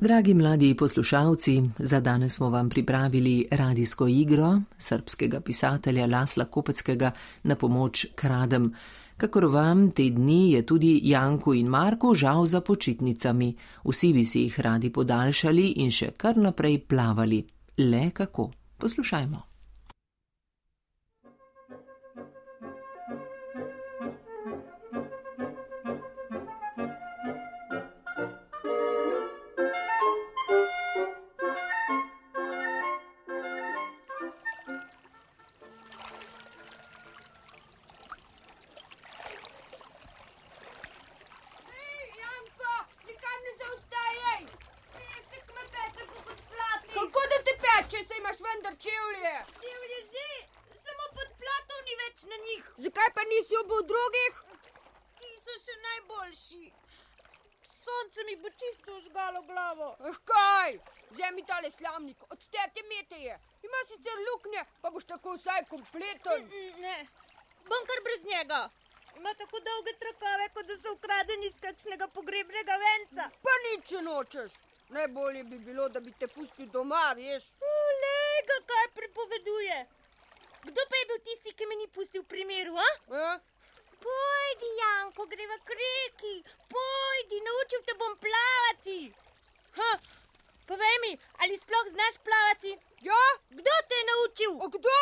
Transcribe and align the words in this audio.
Dragi 0.00 0.34
mladi 0.34 0.74
poslušalci, 0.74 1.62
za 1.78 2.00
danes 2.00 2.34
smo 2.34 2.50
vam 2.50 2.68
pripravili 2.68 3.48
radijsko 3.50 4.06
igro 4.08 4.60
srpskega 4.78 5.40
pisatelja 5.40 6.06
Lasla 6.06 6.44
Kopeckega 6.44 7.10
na 7.42 7.54
pomoč 7.54 8.06
kradem. 8.14 8.74
Kakor 9.16 9.44
vam 9.44 9.90
te 9.90 10.10
dni 10.10 10.52
je 10.52 10.66
tudi 10.66 11.00
Janku 11.04 11.54
in 11.54 11.66
Marku 11.66 12.14
žal 12.14 12.46
za 12.46 12.60
počitnicami, 12.60 13.56
vsi 13.84 14.12
bi 14.12 14.24
si 14.24 14.40
jih 14.40 14.60
radi 14.60 14.92
podaljšali 14.92 15.66
in 15.76 15.90
še 15.90 16.12
kar 16.16 16.36
naprej 16.36 16.78
plavali. 16.78 17.44
Le 17.78 18.10
kako? 18.10 18.50
Poslušajmo. 18.78 19.47
Iz 71.48 71.60
kakšnega 71.60 72.08
pogrebnega 72.12 72.76
venca. 72.84 73.28
Pa 73.44 73.54
nič 73.66 73.92
nočeš. 74.04 74.52
Najbolje 74.88 75.44
bi 75.44 75.58
bilo, 75.58 75.88
da 75.88 76.00
bi 76.00 76.12
te 76.20 76.28
pustil 76.28 76.68
doma, 76.72 77.12
veš. 77.16 77.44
Lega, 78.02 78.56
kaj 78.70 78.88
prepoveduje. 78.96 79.78
Kdo 80.64 80.84
pa 80.90 81.00
je 81.00 81.06
bil 81.10 81.20
tisti, 81.28 81.54
ki 81.56 81.66
me 81.66 81.76
ni 81.80 81.86
pustil 81.96 82.22
v 82.22 82.30
primeru, 82.32 82.76
a? 82.76 82.88
Eh? 83.20 83.36
Pojdi, 84.04 84.70
Janko, 84.80 85.26
greva 85.32 85.58
k 85.64 85.76
reki. 85.80 86.34
Pojdi, 86.72 87.40
naučil 87.48 87.84
te 87.86 87.96
bom 88.00 88.16
plavati. 88.24 88.98
Ha, 89.78 89.90
povej 90.66 90.96
mi, 91.04 91.12
ali 91.44 91.56
sploh 91.56 91.88
znaš 91.94 92.20
plavati? 92.28 92.76
Ja? 93.08 93.22
Kdo 93.50 93.74
te 93.88 94.00
je 94.00 94.04
naučil? 94.12 94.52
A 94.64 94.68
kdo? 94.76 94.98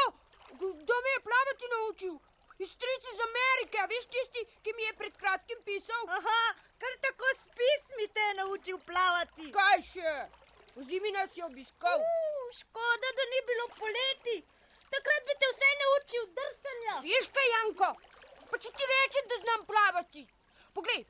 Kdo 0.60 0.94
me 1.04 1.10
je 1.16 1.26
plavati 1.28 1.72
naučil? 1.74 2.14
Iz 2.58 2.70
strici 2.70 3.08
iz 3.12 3.20
Amerike, 3.28 3.78
veš 3.92 4.06
tisti, 4.12 4.42
ki 4.64 4.72
mi 4.76 4.82
je 4.88 4.92
pred 5.00 5.16
kratkim 5.20 5.58
pisal? 5.64 6.02
Aha, 6.18 6.42
kar 6.80 6.94
tako 7.06 7.32
s 7.40 7.50
pismi 7.58 8.06
te 8.14 8.22
je 8.28 8.34
naučil 8.38 8.78
plavati. 8.90 9.50
Kaj 9.56 9.82
še? 9.92 10.14
V 10.76 10.84
zimi 10.88 11.12
nas 11.12 11.36
je 11.36 11.44
obiskal. 11.44 12.00
Uh, 12.00 12.46
škoda, 12.60 13.12
da 13.18 13.26
ni 13.32 13.42
bilo 13.50 13.66
poleti. 13.76 14.36
Takrat 14.94 15.28
bi 15.28 15.36
te 15.42 15.52
vsaj 15.52 15.76
naučil 15.82 16.26
drsanja. 16.38 16.96
Veš 17.04 17.28
kaj, 17.36 17.52
Janko? 17.54 17.90
Pa 18.50 18.60
če 18.64 18.72
ti 18.78 18.88
rečem, 18.92 19.28
da 19.32 19.40
znam 19.42 19.68
plavati. 19.70 20.24
Poglej, 20.76 21.04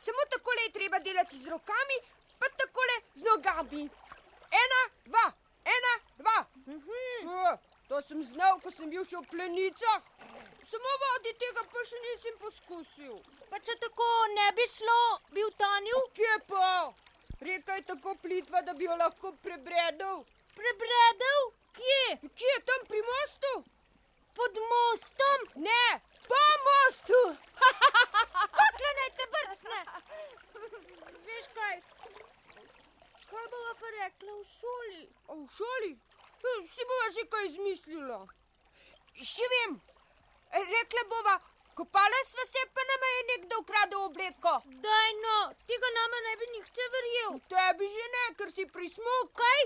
samo 0.00 0.26
takole 0.32 0.66
je 0.66 0.74
treba 0.78 1.00
delati 1.04 1.42
z 1.44 1.52
rokami, 1.52 2.00
pa 2.40 2.48
takole 2.62 2.98
z 3.14 3.28
nogami. 3.28 3.84
Ena, 4.64 4.82
dva, 5.08 5.26
ena, 5.76 5.94
dva. 6.22 6.38
Mhm. 6.66 7.32
O, 7.36 7.56
to 7.88 8.02
sem 8.08 8.24
znal, 8.32 8.60
ko 8.64 8.72
sem 8.72 8.92
bil 8.92 9.04
še 9.04 9.20
v 9.20 9.28
plenicah. 9.32 10.12
Samo 10.70 10.92
vodi 11.02 11.32
tega 11.42 11.62
pa 11.72 11.82
še 11.88 11.98
nisem 12.04 12.38
poskusil. 12.42 13.18
Pa 13.50 13.60
če 13.66 13.76
tako 13.82 14.08
ne 14.34 14.46
bi 14.58 14.66
šlo, 14.70 15.02
bi 15.34 15.44
utonil? 15.46 16.00
Kje 16.18 16.38
pa? 16.48 16.70
Reka 17.48 17.76
je 17.78 17.84
tako 17.92 18.16
plitva, 18.22 18.62
da 18.66 18.74
bi 18.74 18.88
jo 18.88 18.96
lahko 18.96 19.32
prebredel. 19.44 20.24
Prebredel? 20.56 21.48
Kje? 21.78 22.04
Kje, 22.40 22.54
tam 22.70 22.86
pri 22.90 23.02
mostu? 23.10 23.52
Pod 24.36 24.58
mostom? 24.72 25.46
Ne, 25.68 25.84
po 26.26 26.42
mostu. 26.66 27.20
Kakle 28.58 28.92
naj 29.00 29.10
te 29.20 29.28
brcne? 29.34 29.80
Veš 31.28 31.50
kaj? 31.58 31.76
Kaj 33.30 33.46
bova 33.54 33.74
pa 33.80 33.92
rekla 34.00 34.34
v 34.34 34.44
šoli? 34.50 35.04
A 35.28 35.38
v 35.38 35.46
šoli? 35.58 35.92
Ja, 36.42 36.54
Si 36.74 36.84
bova 36.90 37.10
že 37.14 37.24
kaj 37.32 37.46
izmislila. 37.50 38.18
Še 39.28 39.46
vem, 39.52 39.78
rekla 40.52 41.04
bova, 41.10 41.34
kopala 41.74 42.20
sva 42.28 42.44
se, 42.46 42.62
pa 42.74 42.84
nama 42.90 43.10
je 43.14 43.22
nekdo 43.32 43.58
ukradel 43.62 44.04
obleko. 44.04 44.54
Daj 44.84 45.12
no, 45.24 45.36
tega 45.68 45.90
nama 45.98 46.22
ne 46.28 46.36
bi 46.40 46.50
nihče 46.54 46.88
verjel. 46.94 47.40
Tebi 47.50 47.88
že 47.96 48.06
ne, 48.14 48.24
ker 48.38 48.52
si 48.52 48.66
prismuk. 48.76 49.32
Kaj? 49.40 49.60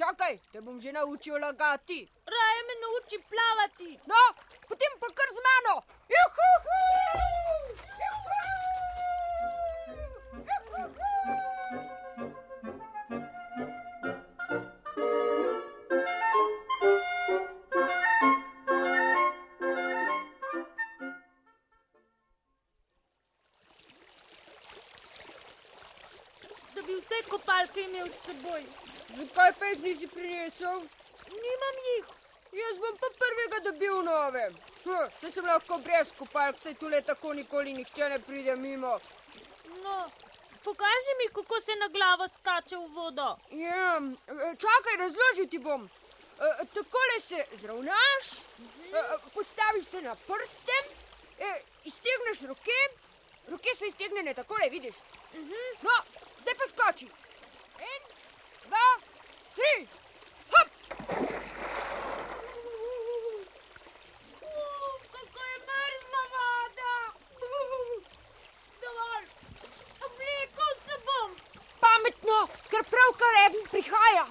Čakaj, 0.00 0.38
te 0.52 0.62
bom 0.64 0.79
že 0.90 0.94
naučil 0.94 1.38
lagati. 1.38 2.08
Raje 2.26 2.62
me 2.66 2.74
nauči 2.82 3.18
plavati. 3.30 3.90
No, 4.10 4.22
potem 4.68 4.92
pa 4.98 5.06
kar 5.14 5.30
z 5.30 5.38
mano. 5.38 5.74
Juhu! 6.10 6.50
Da 26.74 26.82
bi 26.82 26.94
vse 26.98 27.22
kopalke 27.30 27.80
imel 27.80 28.10
s 28.10 28.26
seboj. 28.26 28.89
Zakaj 29.16 29.52
pa 29.58 29.66
jih 29.66 29.82
nisi 29.82 30.06
prinesel? 30.06 30.82
Nimam 31.28 31.76
jih. 31.88 32.04
Jaz 32.52 32.78
bom 32.82 32.96
pa 33.00 33.06
prvega 33.18 33.58
dobil 33.64 34.02
nove. 34.02 34.44
Hm, 34.84 35.10
Saj 35.20 35.32
sem 35.32 35.46
lahko 35.46 35.78
brez 35.78 36.08
kopalk, 36.18 36.58
saj 36.58 36.74
tule 36.80 37.02
tako 37.02 37.34
nikoli 37.34 37.74
nihče 37.74 38.08
ne 38.08 38.18
pride 38.18 38.56
mimo. 38.56 38.98
No, 39.84 39.96
pokaži 40.64 41.14
mi, 41.18 41.28
kako 41.34 41.60
se 41.60 41.76
na 41.76 41.88
glavo 41.88 42.28
skače 42.28 42.76
v 42.76 42.88
vodo. 42.94 43.28
Ja, 43.50 44.00
e, 44.00 44.54
čakaj, 44.64 44.96
razložiti 44.98 45.58
bom. 45.58 45.84
E, 45.86 46.66
Takole 46.74 47.20
se 47.20 47.44
zravnaš, 47.62 48.26
e, 48.92 49.02
postaviš 49.34 49.86
se 49.90 50.02
na 50.02 50.14
prste, 50.14 50.78
e, 51.38 51.52
iztegneš 51.84 52.42
roke, 52.48 52.80
roke 53.48 53.76
so 53.76 53.84
iztegnjene 53.84 54.34
takole, 54.34 54.68
vidiš. 54.70 54.94
No, 55.82 55.96
zdaj 56.40 56.54
pa 56.54 56.66
skoči. 56.74 57.06
En, 57.78 58.02
dva, 58.70 58.88
tri, 59.56 59.74
hop! 60.52 60.68
Uh, 64.42 64.94
kako 65.14 65.40
je 65.50 65.56
mrzla 65.68 66.22
voda. 66.34 66.94
Dovolj. 68.82 69.26
Oblekel 70.06 70.72
se 70.84 70.94
bom. 71.08 71.30
Pametno, 71.80 72.38
ker 72.70 72.82
pravkar 72.94 73.34
en 73.46 73.58
prihaja. 73.72 74.26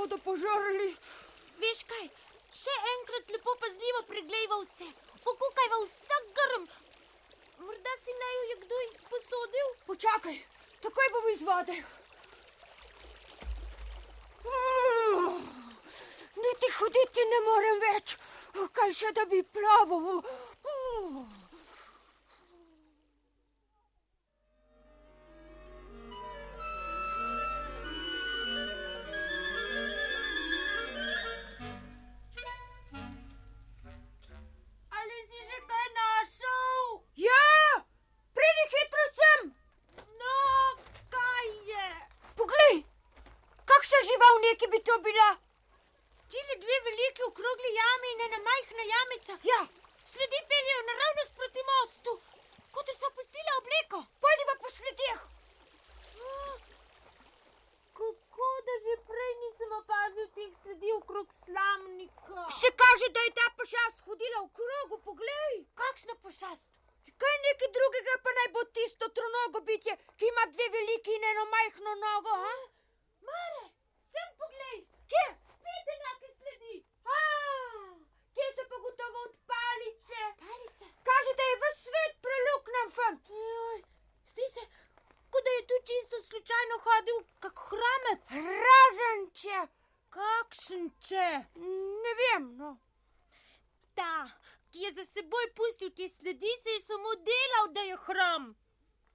Bodo 0.00 0.16
požrli. 0.24 0.90
Veš 1.60 1.80
kaj, 1.90 2.06
še 2.56 2.74
enkrat 2.92 3.32
lepo 3.34 3.54
pazljivo 3.60 4.00
preglejva 4.08 4.60
vse. 4.62 4.88
Pokukajva 5.24 5.80
vsak 5.82 6.30
grm. 6.38 6.64
Morda 7.60 7.96
si 8.04 8.14
naj 8.20 8.36
jo 8.36 8.44
je 8.50 8.56
kdo 8.62 8.78
izposodil? 8.86 9.72
Počakaj, 9.90 10.38
takoj 10.86 11.10
bom 11.16 11.28
iz 11.34 11.42
vode. 11.48 11.76
Mm, 14.48 15.42
Niti 16.40 16.72
hoditi 16.78 17.26
ne 17.34 17.40
morem 17.48 17.84
več, 17.84 18.16
kaj 18.80 18.96
še 19.02 19.12
da 19.18 19.26
bi 19.28 19.42
plaval. 19.58 20.22
Žival 44.50 44.58
neki 44.58 44.66
bi 44.66 44.84
to 44.84 44.98
bila. 44.98 45.36
Tile 46.30 46.54
dve 46.62 46.76
veliki 46.84 47.22
okrogli 47.22 47.70
jami 47.80 48.08
in 48.12 48.20
ena 48.20 48.38
majhna 48.38 48.82
jamica. 48.92 49.38
Ja, 49.42 49.66
Sledi 50.04 50.38
peljejo 50.48 50.82
naravnost 50.86 51.34
proti 51.36 51.60
mostu, 51.70 52.20
kot 52.72 52.86
da 52.86 52.92
so 52.92 53.10
pustila 53.14 53.52
obleko. 53.58 53.98
pojdiva 54.20 54.54
po 54.62 54.70
sledeh. 54.70 55.20
Kako 57.98 58.48
da 58.66 58.74
že 58.84 58.94
prej 59.08 59.32
nisem 59.42 59.72
opazil 59.72 60.26
teh 60.34 60.52
sledi 60.62 60.92
okrog 60.92 61.28
slamnika? 61.44 62.40
Se 62.60 62.68
kaže, 62.82 63.08
da 63.14 63.20
je 63.20 63.36
ta 63.38 63.46
pošast 63.58 63.98
hodila 64.06 64.40
v 64.46 64.50
krogu, 64.58 64.96
poglej. 65.04 65.54
Kakšna 65.74 66.14
pošast? 66.22 66.62
Kaj 67.20 67.36
nekaj 67.46 67.68
drugega 67.76 68.14
pa 68.24 68.30
naj 68.38 68.48
bo 68.54 68.64
tisto 68.74 69.08
tronogo 69.16 69.60
bitje, 69.60 69.94
ki 70.16 70.24
ima 70.26 70.44
dve 70.54 70.66
veliki 70.76 71.10
in 71.14 71.24
eno 71.32 71.44
majhno 71.54 71.92
nogo, 72.04 72.32
a? 72.50 72.54
Mare, 73.28 73.69
Kje? 75.10 75.26
spet 75.54 75.88
enake 75.94 76.28
sledi. 76.38 76.74
A, 77.16 77.18
kje 78.34 78.46
so 78.56 78.66
pa 78.70 78.76
gotovo 78.84 79.24
od 79.28 79.34
palice? 79.52 80.20
Palice. 80.44 80.86
Kaže, 81.08 81.32
da 81.40 81.48
je 81.50 81.56
v 81.62 81.72
svet 81.82 82.14
preluknjen 82.26 82.94
fant. 82.98 83.32
Zdi 84.30 84.46
se, 84.54 84.64
kot 85.32 85.44
da 85.48 85.56
je 85.56 85.66
tu 85.72 85.76
čisto 85.90 86.22
slučajno 86.28 86.78
hodil 86.86 87.18
kak 87.42 87.66
hramec. 87.70 88.32
Razen 88.66 89.26
če, 89.42 89.60
Kakšen 90.14 90.88
če? 91.06 91.26
ne 92.04 92.12
vem, 92.20 92.46
no. 92.60 92.70
Ta, 93.94 94.14
ki 94.70 94.86
je 94.86 94.90
za 94.96 95.04
seboj 95.14 95.46
pustil 95.58 95.90
te 95.98 96.08
sledi, 96.08 96.52
se 96.62 96.74
je 96.76 96.80
samo 96.86 97.14
delal, 97.28 97.70
da 97.76 97.84
je 97.90 97.96
hram. 98.06 98.50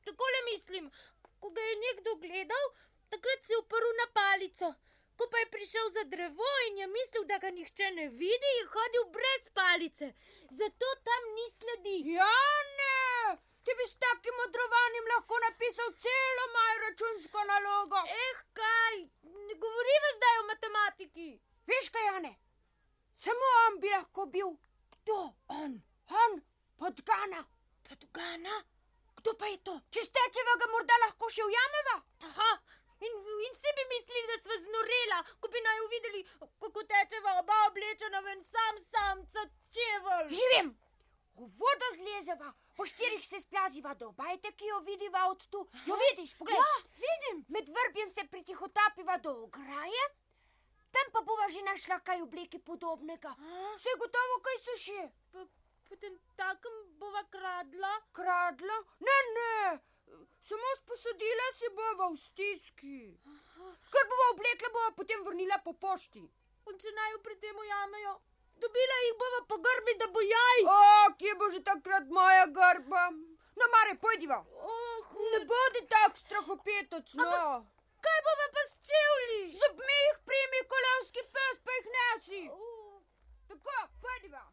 Takole 0.08 0.42
mislim, 0.52 0.92
ko 1.40 1.50
ga 1.50 1.62
je 1.62 1.76
nekdo 1.84 2.16
gledal, 2.24 2.66
takrat 3.10 3.48
se 3.48 3.54
je 3.54 3.60
uprl 3.64 3.92
na 4.02 4.08
palico. 4.20 4.74
Ko 5.18 5.28
pa 5.32 5.38
je 5.40 5.52
prišel 5.56 5.92
za 5.96 6.04
drevo 6.04 6.52
in 6.68 6.78
je 6.78 6.88
mislil, 6.88 7.24
da 7.24 7.38
ga 7.38 7.50
nihče 7.58 7.92
ne 7.92 8.08
vidi, 8.20 8.52
je 8.58 8.66
hodil 8.74 9.06
brez 9.16 9.44
palice. 9.54 10.08
Zato 10.60 10.88
tam 11.08 11.24
ni 11.36 11.46
sledi. 11.58 11.98
Ja, 12.18 12.36
ne, 12.80 13.38
ti 13.64 13.72
bi 13.78 13.86
s 13.88 13.96
takim 14.06 14.36
modrovanjem 14.42 15.08
lahko 15.14 15.40
napisal 15.48 15.90
celo 16.04 16.46
mojo 16.56 16.76
računsko 16.86 17.46
nalogo. 17.52 18.04
Eh, 18.20 18.44
kaj, 18.60 18.98
ne 19.48 19.56
govoriva 19.64 20.12
zdaj 20.18 20.40
o 20.42 20.48
matematiki. 20.52 21.30
Veš 21.72 21.90
kaj, 21.90 22.06
Jane? 22.12 22.36
Samo 23.24 23.52
on 23.66 23.80
bi 23.80 23.90
lahko 23.90 24.26
bil. 24.26 24.52
Kdo 24.92 25.20
on? 25.48 25.82
On, 26.24 26.42
podgana. 26.78 27.46
Podgana? 27.88 28.64
Kdo 29.16 29.34
pa 29.40 29.48
je 29.48 29.58
to? 29.64 29.80
Če 29.90 30.04
stečeva 30.06 30.56
ga 30.62 30.68
morda 30.74 30.98
lahko 31.06 31.30
še 31.30 31.46
ujameva. 31.48 31.96
Aha, 32.30 32.52
in, 33.00 33.14
in 33.46 33.54
vsi 33.54 33.72
bi 33.78 33.86
mislili, 33.92 34.26
da 34.32 34.38
sva 34.44 34.58
znorela, 34.64 35.20
ko 35.40 35.52
bi 35.54 35.62
naj 35.68 35.80
videli, 35.94 36.24
kako 36.64 36.84
tečeva 36.92 37.38
oba 37.42 37.60
oblečena 37.70 38.20
ven 38.20 38.44
sam 38.44 38.82
samca 38.92 39.48
čevelj. 39.78 40.36
Živim. 40.40 40.76
V 41.36 41.48
vodo 41.60 41.88
zlezeva, 41.96 42.54
po 42.76 42.86
štirih 42.88 43.26
se 43.28 43.40
splaziva 43.44 43.94
do 43.94 44.12
bajte, 44.12 44.54
ki 44.56 44.70
jo 44.70 44.80
vidiva 44.88 45.26
od 45.28 45.42
tu. 45.52 45.66
Jo 45.86 45.98
vidiš, 46.00 46.38
poglej. 46.40 46.56
Ja, 46.56 46.76
vidim. 47.02 47.42
Med 47.50 47.68
vrbjem 47.70 48.10
se 48.10 48.24
pritihotapiva 48.32 49.18
do 49.18 49.34
ograje, 49.44 50.06
tam 50.96 51.12
pa 51.12 51.22
bova 51.22 51.50
že 51.52 51.62
našla 51.62 52.00
kaj 52.00 52.22
obleki 52.24 52.60
podobnega. 52.60 53.36
Vse 53.76 53.98
gotovo, 54.00 54.40
kaj 54.48 54.62
so 54.64 54.78
še. 54.86 55.10
Potem 55.90 56.16
takem 56.40 56.78
bova 57.00 57.24
kradla. 57.30 57.92
Kradla? 58.16 58.78
Ne, 59.00 59.18
ne, 59.36 59.52
samo 60.42 60.72
sposodila 60.82 61.48
si 61.58 61.70
bova 61.76 62.10
v 62.14 62.18
stiski. 62.18 63.00
Ker 63.94 64.08
bova 64.12 64.26
oblekla, 64.34 64.70
bova 64.78 64.92
potem 64.98 65.24
vrnila 65.26 65.58
po 65.66 65.74
pošti. 65.74 66.24
In 66.70 66.80
če 66.82 66.92
naj 66.98 67.12
jo 67.14 67.20
pri 67.26 67.36
tem 67.42 67.58
ujamejo, 67.64 68.14
dobila 68.64 68.98
jih 69.06 69.16
bova 69.22 69.42
po 69.50 69.58
grbi, 69.66 69.94
da 70.02 70.08
bo 70.08 70.22
jaj. 70.22 70.64
O, 70.74 71.14
kje 71.20 71.36
bo 71.42 71.52
že 71.54 71.62
takrat 71.64 72.10
moja 72.10 72.46
grba? 72.58 73.06
No, 73.56 73.70
mare, 73.72 73.96
pojdiva. 74.02 74.42
Oh, 74.44 74.86
Ne 75.32 75.40
bodi 75.48 75.82
tak 75.88 76.18
strahopetec, 76.18 77.14
no. 77.16 77.30
kaj 78.06 78.20
bova 78.28 78.48
pa 78.56 78.64
s 78.70 78.74
čevlji? 78.90 79.40
Zobmi 79.60 80.00
jih 80.02 80.18
primi, 80.28 80.60
kolavski 80.74 81.24
pes, 81.38 81.62
pa 81.64 81.78
jih 81.78 81.88
nesi. 81.96 82.42
Oh. 82.52 83.00
Tako, 83.48 83.78
pojdiva. 84.02 84.44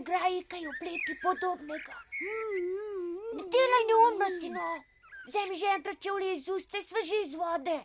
Ograji 0.00 0.44
kaj 0.44 0.66
obleki 0.72 1.14
podobnega? 1.22 1.96
Ne 3.36 3.42
delaj 3.54 3.84
neumnosti, 3.90 4.50
no. 4.50 4.68
Vzemi 5.26 5.54
že 5.54 5.66
enkrat 5.76 6.00
čevlje 6.02 6.32
iz 6.32 6.48
ust, 6.48 6.76
sveži 6.82 7.18
iz 7.26 7.34
vode. 7.34 7.78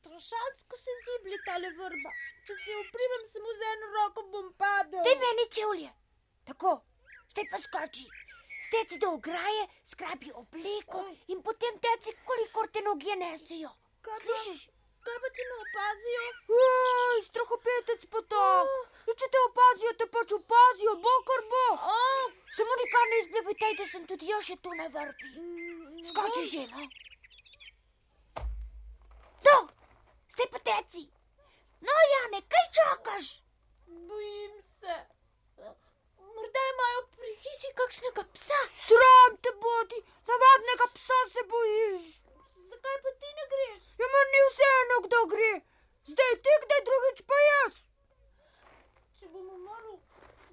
Strašansko 0.00 0.76
se 0.78 0.92
ziblje 1.04 1.38
tale 1.46 1.70
vrba. 1.78 2.10
Če 2.46 2.54
se 2.54 2.70
jo 2.70 2.82
primem 2.92 3.24
samo 3.32 3.54
z 3.58 3.70
eno 3.72 3.88
roko, 3.96 4.22
bom 4.32 4.52
padel. 4.54 5.02
Daj 5.04 5.16
meni 5.16 5.44
čevlje. 5.50 5.90
Tako, 6.44 6.72
zdaj 7.32 7.46
pa 7.50 7.58
skoči. 7.58 8.06
Steci 8.66 8.98
do 8.98 9.10
ograje, 9.14 9.64
skrabi 9.84 10.32
obleko 10.34 11.02
in 11.28 11.42
potem 11.42 11.78
teci, 11.78 12.14
kolikor 12.24 12.68
te 12.68 12.82
noge 12.82 13.16
nesejo. 13.16 13.70
Kaj 14.02 14.14
pa- 14.14 14.24
Slišiš? 14.24 14.62
Kaj 15.06 15.18
pa 15.22 15.28
če 15.30 15.44
me 15.50 15.58
opazijo? 15.64 16.22
Oj, 16.60 17.22
strahopetec 17.22 18.06
pa 18.06 18.22
tak. 18.32 18.72
Ja, 19.08 19.14
če 19.20 19.26
te 19.32 19.40
opazijo, 19.46 19.90
te 20.00 20.06
pač 20.12 20.32
opazijo, 20.36 20.94
bo 21.04 21.12
kar 21.28 21.44
bo. 21.52 21.64
Oh, 21.92 22.24
Samo 22.56 22.74
nikar 22.80 23.06
ne 23.12 23.20
izblebetaj, 23.22 23.76
da 23.78 23.86
sem 23.88 24.04
tudi 24.10 24.28
jaz 24.28 24.44
še 24.50 24.56
tu 24.60 24.74
na 24.76 24.88
vrbi. 24.92 25.30
mm, 25.40 26.02
Skoči 26.10 26.42
no. 26.42 26.48
že, 26.52 26.64
no. 26.72 26.82
No, 29.48 29.56
zdaj 30.34 30.50
pa 30.52 30.60
teci. 30.68 31.06
No, 31.88 31.96
Jane, 32.12 32.42
kaj 32.52 32.66
čakaš? 32.80 33.30
Bojim 34.10 34.60
se. 34.82 34.98
Morda 36.36 36.68
imajo 36.74 37.02
pri 37.16 37.32
hiši 37.46 37.72
kakšnega 37.80 38.28
psa. 38.36 38.60
Sram 38.76 39.40
te 39.40 39.56
bodi, 39.64 40.04
navadnega 40.28 40.92
psa 40.98 41.20
se 41.32 41.48
bojiš. 41.54 42.12
Zakaj 42.74 42.98
pa 43.06 43.16
ti 43.22 43.36
ne 43.40 43.48
greš? 43.54 43.82
Ja, 44.02 44.12
mar 44.14 44.32
ni 44.34 44.46
vseeno, 44.50 45.00
kdo 45.08 45.26
gre. 45.32 45.52
Zdaj 46.12 46.34
ti, 46.44 46.58
kdaj 46.66 46.88
drugič 46.90 47.24
pa 47.32 47.46
jaz. 47.50 47.87
Če 49.18 49.26
bomo 49.32 49.56
malo, 49.58 49.96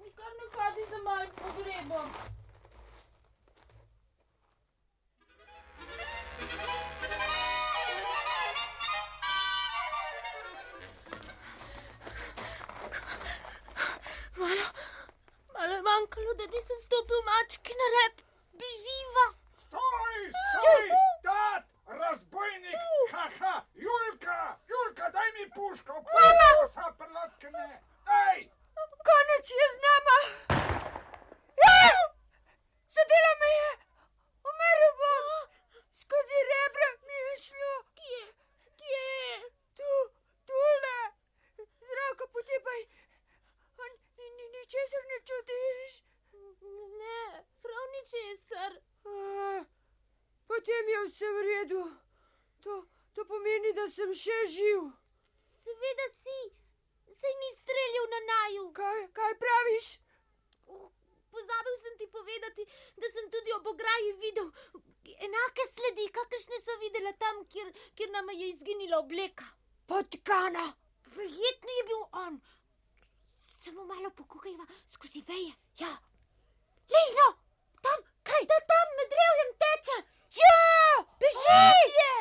nikar 0.02 0.32
ne 0.38 0.46
hodi 0.54 0.84
za 0.90 0.98
malim 1.02 1.28
pogrebom. 1.40 2.08
Malo, 14.36 14.66
malo 15.54 15.74
je 15.74 15.82
manjkalo, 15.82 16.34
da 16.34 16.46
nisem 16.56 16.82
stopil 16.86 17.22
mački 17.30 17.78
na 17.82 17.88
rep. 17.94 18.26
Beživa. 18.64 19.26
Stoj, 19.68 20.20
stoj, 20.50 20.90
tat, 21.28 21.64
razbojnik, 21.86 22.76
haha, 23.14 23.54
Julka, 23.86 24.58
Julka, 24.74 25.10
daj 25.10 25.32
mi 25.38 25.50
puško, 25.54 26.02
puško, 26.10 26.92
prlatkine, 26.98 27.82
daj! 28.06 28.55
Konec 29.08 29.46
je 29.60 29.66
z 29.74 29.78
nama. 29.86 30.18
Ja! 31.62 31.80
Zadela 32.94 33.32
me 33.40 33.48
je. 33.58 33.70
Umrl 34.48 34.84
bom. 35.00 35.26
Skozi 35.92 36.38
rebra 36.50 36.88
mi 37.06 37.16
je 37.24 37.34
šlo. 37.44 37.74
Kje? 37.98 38.22
Kje? 38.78 39.08
Tu, 39.76 39.90
tule. 40.48 40.98
Zraka 41.80 42.26
potepaj. 42.26 42.82
A 43.78 43.82
ni- 43.88 44.32
ni- 44.36 44.50
Ničesar 44.54 45.02
ne 45.10 45.18
čutiš. 45.28 45.92
Ne, 47.00 47.20
prav 47.62 47.84
ničesar. 47.94 48.72
A, 49.04 49.64
Potem 50.46 50.88
je 50.88 50.98
vse 51.06 51.26
v 51.26 51.38
redu. 51.42 51.82
To, 52.62 52.72
to 53.14 53.24
pomeni, 53.24 53.72
da 53.72 53.88
sem 53.88 54.14
še 54.14 54.38
živ. 54.48 54.80
Seveda 55.62 56.06
si, 56.22 56.38
sej 57.26 57.34
ni 57.42 57.50
streljal 57.58 58.06
na 58.14 58.20
naju. 58.30 58.64
Kaj, 58.72 59.00
kaj 59.18 59.32
praviš? 59.42 59.86
Pozabil 61.30 61.76
sem 61.82 61.94
ti 61.98 62.06
povedati, 62.16 62.62
da 62.96 63.06
sem 63.10 63.30
tudi 63.30 63.52
ob 63.52 63.66
ograji 63.66 64.12
videl 64.24 64.48
enake 65.26 65.64
sledi, 65.74 66.06
kakršne 66.18 66.60
so 66.64 66.76
videla 66.80 67.12
tam, 67.12 67.44
kjer, 67.52 67.72
kjer 67.94 68.10
nam 68.10 68.30
je 68.30 68.48
izginila 68.48 68.98
obleka. 68.98 69.44
Potkana. 69.86 70.66
Verjetno 71.16 71.76
je 71.78 71.84
bil 71.90 72.02
on. 72.24 72.40
Samo 73.64 73.84
malo 73.84 74.10
pokukajva 74.10 74.66
skozi 74.94 75.22
veje. 75.28 75.52
Ja, 75.78 75.92
Lejno, 76.94 77.28
tam, 77.82 78.02
kaj? 78.22 78.42
Da 78.50 78.58
tam 78.70 78.96
med 78.98 79.08
drevjem 79.14 79.52
teče. 79.62 79.96
Ja! 80.40 80.58
Beži! 81.20 81.62
Je! 81.98 82.12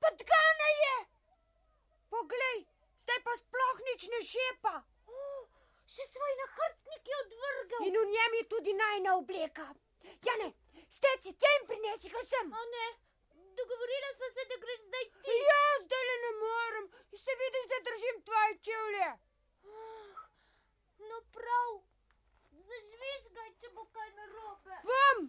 Potkana 0.00 0.68
je! 0.82 0.96
Poglej, 2.10 2.58
zdaj 3.06 3.20
pa 3.22 3.32
sploh 3.38 3.78
nič 3.88 4.06
ne 4.10 4.20
šepa. 4.26 4.74
Oh, 5.06 5.42
še 5.86 6.06
svoj 6.10 6.32
nahrbtnik 6.42 7.10
je 7.10 7.18
odvrgal. 7.22 7.86
In 7.86 7.98
v 8.02 8.06
njem 8.10 8.38
je 8.40 8.44
tudi 8.50 8.74
najna 8.74 9.14
obleka. 9.22 9.66
Jane, 10.26 10.48
steci 10.90 11.34
tja 11.38 11.52
in 11.60 11.66
prinesi 11.70 12.10
ga 12.10 12.22
sem. 12.26 12.50
A 12.50 12.62
ne, 12.74 12.86
dogovorila 13.60 14.10
sva 14.18 14.30
se, 14.34 14.46
da 14.50 14.58
greš 14.64 14.82
zdaj 14.88 15.06
ti. 15.22 15.38
Ja, 15.46 15.62
zdaj 15.86 16.04
le 16.10 16.16
ne 16.26 16.32
morem. 16.42 16.90
Se 17.16 17.38
vidiš, 17.42 17.70
da 17.72 17.78
držim 17.90 18.22
tvoje 18.26 18.58
čevlje. 18.68 19.08
Ah, 19.66 20.26
No 21.06 21.20
prav, 21.32 21.72
zažviš 22.66 23.26
ga, 23.36 23.46
če 23.60 23.70
bo 23.76 23.84
kaj 23.94 24.10
narobe. 24.18 24.78
Bom! 24.90 25.26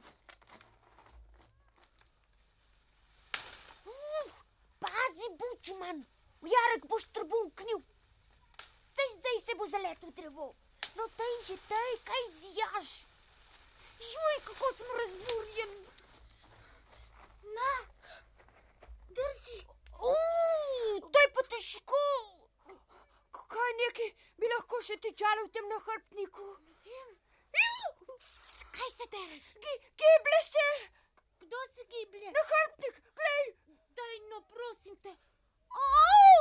Uf, 3.93 4.37
pazi, 4.81 5.29
bučman, 5.41 6.01
jarek 6.53 6.85
boš 6.91 7.03
trbunknil. 7.13 7.81
Zdaj, 8.87 9.09
zdaj 9.17 9.37
se 9.45 9.55
bo 9.55 9.67
zaletel 9.67 10.09
v 10.09 10.15
drevo. 10.19 10.47
No, 10.95 11.07
tej 11.17 11.33
že 11.47 11.55
tej, 11.69 11.91
kaj 12.03 12.23
zijaš? 12.39 12.89
Žuj, 13.99 14.35
kako 14.45 14.71
sem 14.73 14.89
razburjen. 15.01 15.73
Na, 17.57 17.71
drži. 19.09 19.59
Uf, 19.97 21.11
to 21.11 21.19
je 21.19 21.29
pa 21.35 21.43
težko. 21.53 22.03
Kaj 23.47 23.71
neki 23.79 24.07
bi 24.37 24.49
lahko 24.51 24.81
še 24.83 24.97
tičalo 25.01 25.45
v 25.47 25.53
tem 25.55 25.69
nahrbtniku? 25.71 26.47
Kaj 28.77 28.89
se 28.93 29.05
tereš? 29.13 29.45
Gi- 29.63 29.79
Giblje 30.01 30.41
se! 30.49 30.65
Kdo 31.41 31.61
se 31.73 31.85
giblje? 31.93 32.29
Nahrbtnik, 32.35 32.99
glej! 33.17 33.45
Daj, 33.97 34.15
no, 34.29 34.41
prosim 34.53 34.97
te. 35.01 35.13
Au, 35.69 36.39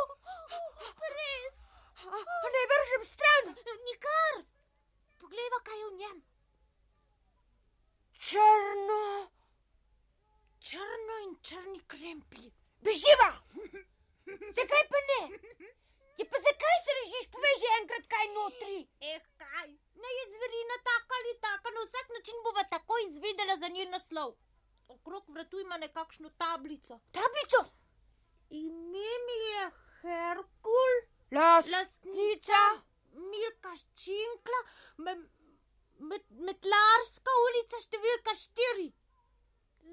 res. 1.18 1.56
A, 2.04 2.25
a 2.45 2.49
ne 2.56 2.62
vržem 2.73 3.04
stran! 3.04 3.54
Nikar. 3.88 4.45
Poglejva, 5.21 5.61
kaj 5.64 5.78
je 5.80 5.87
v 5.87 5.95
njem. 6.02 6.23
Črno! 8.18 9.30
Črno 10.61 11.18
in 11.25 11.35
črni 11.42 11.80
kremplji. 11.87 12.52
Beživa! 12.83 13.30
Zakaj 14.59 14.85
pa 14.90 15.00
ne? 15.11 15.21
Je 16.18 16.25
pa 16.25 16.38
zakaj 16.47 16.76
se 16.85 16.92
režiš, 17.00 17.26
povej 17.30 17.54
že 17.62 17.68
enkrat, 17.80 18.06
kaj 18.09 18.26
notri? 18.35 18.78
Eh, 19.00 19.21
kaj? 19.38 19.68
Ne 20.02 20.11
je 20.18 20.25
zverina 20.33 20.76
taka 20.90 21.14
ali 21.21 21.35
taka, 21.40 21.71
na 21.71 21.85
vsak 21.87 22.06
način 22.16 22.42
bova 22.45 22.64
takoj 22.64 23.02
izvedela 23.09 23.56
za 23.56 23.68
njen 23.68 23.90
naslov. 23.90 24.35
Okrog 24.88 25.28
vratu 25.28 25.61
ima 25.61 25.76
nekakšno 25.76 26.30
tablico. 26.30 27.00
Tablico! 27.12 27.61
Ime 28.50 29.08
mi 29.26 29.38
je 29.50 29.70
Herkul, 30.02 30.94
Las, 31.30 31.66
lastnica 31.70 32.60
Milka 33.12 33.72
Ščinkla, 33.74 34.60
me, 34.98 35.14
met, 36.10 36.24
Metlarska 36.30 37.34
ulica 37.46 37.80
številka 37.82 38.34
štiri. 38.38 38.86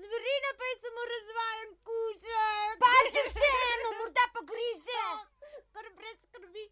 Zverina 0.03 0.51
pa 0.59 0.69
je 0.69 0.75
samo 0.83 1.05
razvajen 1.13 1.73
kužek. 1.87 2.77
pazi 2.83 3.23
vseeno, 3.29 3.91
morda 3.99 4.25
pa 4.33 4.43
grize. 4.51 5.01
Kar 5.73 5.89
brez 5.97 6.17
skrbi. 6.27 6.65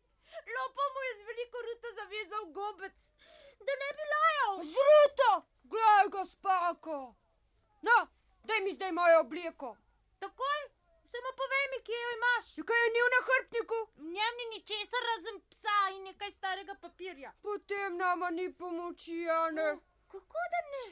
Lopo 0.56 0.88
mu 0.94 1.06
je 1.08 1.14
z 1.18 1.26
veliko 1.30 1.62
ruto 1.68 1.94
zavezal 1.96 2.46
gobec, 2.58 3.14
da 3.66 3.74
ne 3.82 3.90
bi 3.98 4.08
lajal. 4.14 4.62
Zruto! 4.74 5.32
Glej, 5.74 6.10
gospako! 6.14 7.00
No, 7.82 7.98
daj 8.44 8.62
mi 8.62 8.74
zdaj 8.74 8.92
mojo 8.92 9.20
obleko. 9.26 9.76
Takoj, 10.20 10.62
samo 11.14 11.30
povej 11.42 11.66
mi, 11.72 11.80
kje 11.88 12.00
jo 12.04 12.10
imaš. 12.18 12.46
Je 12.58 12.64
kaj 12.70 12.82
je 12.84 12.90
ni 12.96 13.02
v 13.06 13.12
nahrbtniku? 13.16 13.78
V 14.02 14.04
njem 14.16 14.34
ni 14.40 14.46
ničesar 14.54 15.04
razen 15.12 15.38
psa 15.52 15.80
in 15.96 16.04
nekaj 16.10 16.32
starega 16.38 16.76
papirja. 16.84 17.32
Potem 17.48 17.98
nama 18.04 18.30
ni 18.38 18.48
pomoči, 18.62 19.18
Jane. 19.28 19.70
Kako 20.12 20.42
da 20.54 20.62
ne? 20.74 20.86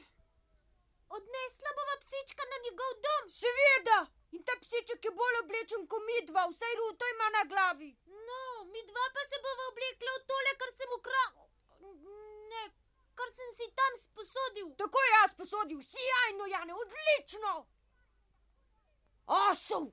Odnesla 1.16 1.70
bova 1.78 1.96
psička 2.04 2.42
na 2.52 2.56
njegov 2.64 2.92
dom. 3.04 3.24
Seveda! 3.42 3.98
In 4.36 4.42
ta 4.46 4.54
psiček 4.62 5.04
je 5.04 5.10
bolj 5.20 5.36
oblečen 5.42 5.86
kot 5.90 6.02
midva, 6.10 6.42
vsaj 6.52 6.74
ruto 6.80 7.04
ima 7.14 7.28
na 7.36 7.42
glavi. 7.50 7.90
No, 8.28 8.42
mi 8.72 8.80
dva 8.90 9.06
pa 9.14 9.22
se 9.30 9.38
bova 9.46 9.64
oblekla 9.72 10.12
v 10.16 10.26
tole, 10.30 10.52
kar 10.60 10.70
sem 10.78 10.90
ukradel. 10.98 11.46
Ne, 12.52 12.62
kar 13.18 13.32
sem 13.38 13.50
si 13.58 13.66
tam 13.80 13.98
sposodil. 14.04 14.68
Tako 14.82 15.02
je 15.06 15.10
jaz 15.16 15.34
posodil, 15.40 15.80
sijajno, 15.92 16.46
Jane, 16.54 16.74
odlično! 16.82 17.54
Osel! 19.26 19.90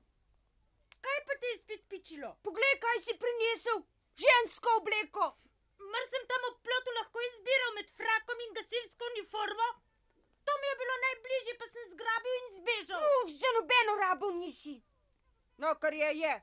Kaj 1.08 1.20
pa 1.26 1.34
ti 1.40 1.50
je 1.52 1.58
spet 1.58 1.82
pičilo? 1.90 2.30
Poglej, 2.44 2.74
kaj 2.84 2.98
si 3.04 3.14
prinesel, 3.22 3.78
žensko 4.22 4.74
obleko. 4.80 5.26
Mar 5.92 6.04
sem 6.12 6.24
tam 6.30 6.42
ob 6.50 6.58
plotu 6.66 6.92
lahko 6.96 7.22
izbiral 7.28 7.72
med 7.76 7.92
frakom 8.00 8.42
in 8.46 8.56
gasilsko 8.58 9.08
uniformo? 9.12 9.68
To 10.48 10.56
mi 10.60 10.68
je 10.70 10.76
bilo 10.82 10.96
najbližje, 11.04 11.54
pa 11.60 11.68
sem 11.72 11.86
zgrabil 11.94 12.36
in 12.40 12.48
zbežal. 12.58 13.06
Uh, 13.06 13.32
za 13.40 13.52
nobeno 13.56 13.94
rabo 14.02 14.30
nisi. 14.36 14.76
No, 15.64 15.72
kar 15.80 15.94
je, 15.94 16.10
je. 16.18 16.34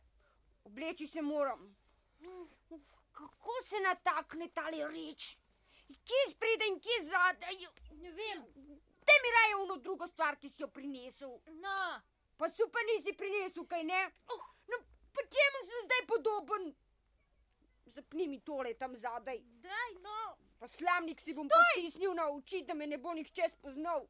Obleči 0.63 1.07
se 1.07 1.22
moram. 1.22 1.69
Uf, 2.69 2.98
kako 3.12 3.62
se 3.69 3.84
natakne 3.86 4.50
tale 4.50 4.81
reč? 4.89 5.36
Kje 6.10 6.24
spredaj 6.34 6.74
in 6.74 6.81
kje 6.81 7.00
zadaj? 7.12 7.62
Ne 8.01 8.12
vem. 8.17 8.43
Te 9.05 9.22
mi 9.22 9.38
raje 9.38 9.55
uno 9.62 9.77
drugo 9.77 10.07
stvar, 10.07 10.39
ki 10.41 10.50
si 10.50 10.63
jo 10.63 10.67
prinesel. 10.74 11.38
No, 11.62 11.77
Pa 12.38 12.50
super 12.50 12.84
nisi 12.89 13.13
prinesel, 13.15 13.63
kaj 13.65 13.84
ne? 13.84 14.01
Oh. 14.27 14.54
Pa 15.15 15.22
čemu 15.36 15.60
sem 15.67 15.86
zdaj 15.86 16.03
podoben? 16.07 16.75
Zapni 17.86 18.27
mi 18.27 18.39
tole 18.39 18.74
tam 18.74 18.95
zadaj. 18.95 19.39
daj 19.63 19.91
no. 20.01 20.38
Pa 20.60 20.67
slamnik 20.67 21.22
si 21.22 21.34
bom 21.34 21.48
potisnil 21.48 22.13
na 22.13 22.29
oči, 22.31 22.63
da 22.67 22.74
me 22.74 22.88
ne 22.88 22.98
bo 22.98 23.13
nihče 23.13 23.50
spoznal. 23.50 24.07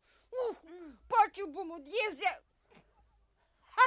Uf, 0.50 0.57
počel 1.09 1.47
bom 1.47 1.71
od 1.71 1.88
jeze. 1.88 2.33
La, 3.75 3.85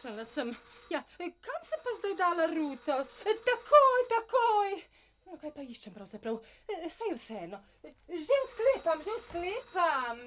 skuštrala 0.08 0.26
sem. 0.26 0.56
Ja, 0.90 1.04
kam 1.18 1.62
sem 1.64 1.80
pa 1.84 1.92
zdaj 2.00 2.16
dala 2.16 2.46
ruto? 2.48 2.96
Takoj, 3.24 4.00
takoj. 4.10 4.84
No, 5.26 5.38
kaj 5.42 5.52
pa 5.52 5.62
iščem 5.62 5.94
pravzaprav? 5.94 6.40
Saj 6.68 7.10
je 7.12 7.16
vseeno. 7.18 7.60
Že 8.08 8.38
odklepam, 8.46 9.04
že 9.04 9.12
odklepam. 9.20 10.22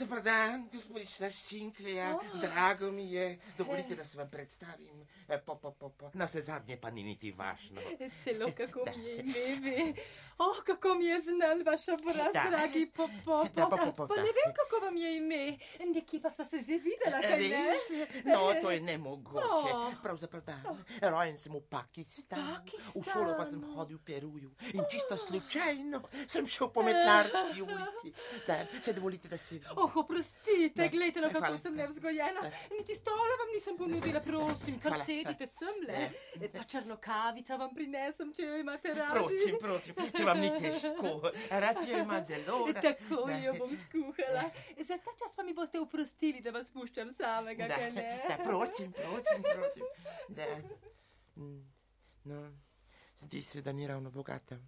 Dobar 0.00 0.22
dan, 0.22 0.68
gospodična 0.72 1.30
Šinklija, 1.30 2.16
oh. 2.16 2.40
drago 2.40 2.90
mi 2.92 3.12
je. 3.12 3.38
Dovolite, 3.58 3.96
da 3.96 4.04
se 4.04 4.18
vam 4.18 4.30
predstavim. 4.30 5.06
Po, 5.46 5.54
po, 5.56 5.70
po, 5.72 5.88
po. 5.88 6.10
Na 6.14 6.24
vse 6.24 6.40
zadnje 6.40 6.80
pa 6.80 6.90
ni 6.90 7.02
niti 7.02 7.32
važno. 7.32 7.80
Celo 8.24 8.48
kako 8.56 8.84
mi 8.96 9.04
je 9.04 9.18
ime. 9.56 9.92
Oh, 10.38 10.62
kako 10.66 10.94
mi 10.94 11.04
je 11.04 11.20
znal 11.20 11.62
vaš 11.66 11.88
obraz, 11.88 12.32
Da. 12.32 12.44
dragi 12.50 12.90
popo. 12.96 13.44
Da, 13.54 13.66
po, 13.66 13.76
po, 13.76 13.92
po, 13.92 14.06
Pa 14.08 14.14
da. 14.14 14.22
ne 14.22 14.28
vem, 14.28 14.54
kako 14.56 14.84
vam 14.84 14.96
je 14.96 15.16
ime. 15.16 15.58
Nekje 15.94 16.20
pa 16.22 16.30
sva 16.30 16.44
se 16.44 16.58
že 16.58 16.78
videla, 16.78 17.20
kaj 17.20 17.48
ne? 17.48 17.66
Res? 17.70 18.24
No, 18.24 18.54
to 18.62 18.70
je 18.70 18.80
nemogoče. 18.80 19.74
Oh. 19.74 19.92
Pravzaprav 20.02 20.42
da. 20.42 20.58
Rojen 21.10 21.38
sem 21.38 21.52
v 21.52 21.60
Pakistanu. 21.60 22.54
Pakistanu. 22.54 23.04
V 23.04 23.10
šolo 23.12 23.34
pa 23.36 23.46
sem 23.46 23.62
hodil 23.76 23.98
v 23.98 24.04
Peruju. 24.04 24.50
In 24.72 24.84
čisto 24.90 25.16
slučajno 25.16 26.02
sem 26.26 26.46
šel 26.46 26.72
po 26.72 26.82
metlarski 26.82 27.62
ulici. 27.62 28.16
Da, 28.46 28.64
če 28.84 28.92
dovolite, 28.92 29.28
da 29.28 29.38
se... 29.38 29.60
Oh, 29.76 29.89
oprostite, 29.94 30.76
Ne, 30.76 30.88
gledajte, 30.88 31.20
no, 31.20 31.28
kako 31.28 31.38
hvala. 31.40 31.58
sem 31.58 31.74
nevzgojena. 31.74 32.40
Ne. 32.42 32.50
Niti 32.72 32.94
stola 32.94 33.36
vam 33.36 33.50
nisem 33.54 33.76
ponudila, 33.76 34.20
prosim, 34.20 34.78
kar 34.78 34.92
Hvala. 34.92 35.04
sedite 35.04 35.46
semle. 35.48 35.98
Ne. 36.36 36.48
Pa 36.50 36.64
črno 36.64 36.96
kavico 36.98 37.56
vam 37.56 37.74
prinesem, 37.74 38.32
če 38.32 38.42
jo 38.42 38.56
imate 38.56 38.94
radi. 38.94 39.12
Prosim, 39.14 39.56
prosim, 39.60 39.94
če 40.12 40.24
vam 40.24 40.38
ni 40.38 40.50
težko. 40.58 41.14
Rad 41.50 41.82
jo 41.84 41.98
ima 41.98 42.20
zelo 42.22 42.66
rad. 42.66 42.82
Tako 42.82 43.26
Da. 43.26 43.36
jo 43.38 43.54
bom 43.54 43.76
skuhala. 43.78 44.44
Za 44.80 44.98
ta 44.98 45.10
čas 45.14 45.36
pa 45.36 45.42
mi 45.42 45.54
boste 45.54 45.80
oprostili, 45.80 46.40
da 46.40 46.50
vas 46.50 46.70
puščam 46.70 47.12
samega, 47.12 47.68
Da, 47.68 47.76
ne? 47.90 48.08
da, 48.28 48.36
prosim, 48.38 48.92
prosim, 48.92 49.42
prosim. 49.44 49.84
Da. 50.28 50.46
Mm, 51.36 51.60
No, 52.24 52.52
zdi 53.18 53.42
se, 53.42 53.62
da 53.62 53.72
ni 53.72 53.86
ravno 53.86 54.10
bogata. 54.10 54.58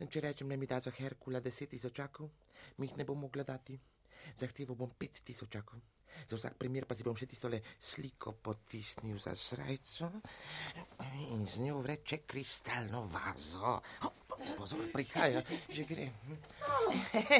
Če 0.00 0.20
rečem, 0.20 0.48
da 0.48 0.56
mi 0.56 0.66
da 0.66 0.80
za 0.80 0.90
Herkula 0.90 1.40
deset 1.40 1.70
tisočakov, 1.70 2.28
mi 2.76 2.86
jih 2.86 2.96
ne 2.96 3.04
bom 3.04 3.18
mogla 3.18 3.42
dati. 3.42 3.78
Zahteval 4.36 4.76
bom 4.76 4.90
pet 4.90 5.22
tisočakov. 5.22 5.78
Za 6.26 6.34
vsak 6.34 6.56
primer 6.56 6.82
pa 6.82 6.94
si 6.94 7.04
bom 7.04 7.14
še 7.14 7.26
tistole 7.26 7.60
sliko 7.78 8.32
potisnil 8.34 9.18
za 9.18 9.34
srajco 9.34 10.08
in 11.28 11.46
z 11.46 11.60
njo 11.60 11.78
vreče 11.78 12.24
kristalno 12.24 13.06
vazo. 13.06 13.78
O, 14.02 14.10
Pozor, 14.56 14.86
prihaja, 14.92 15.42
že 15.68 15.82
gre. 15.82 16.08
hm. 16.22 16.36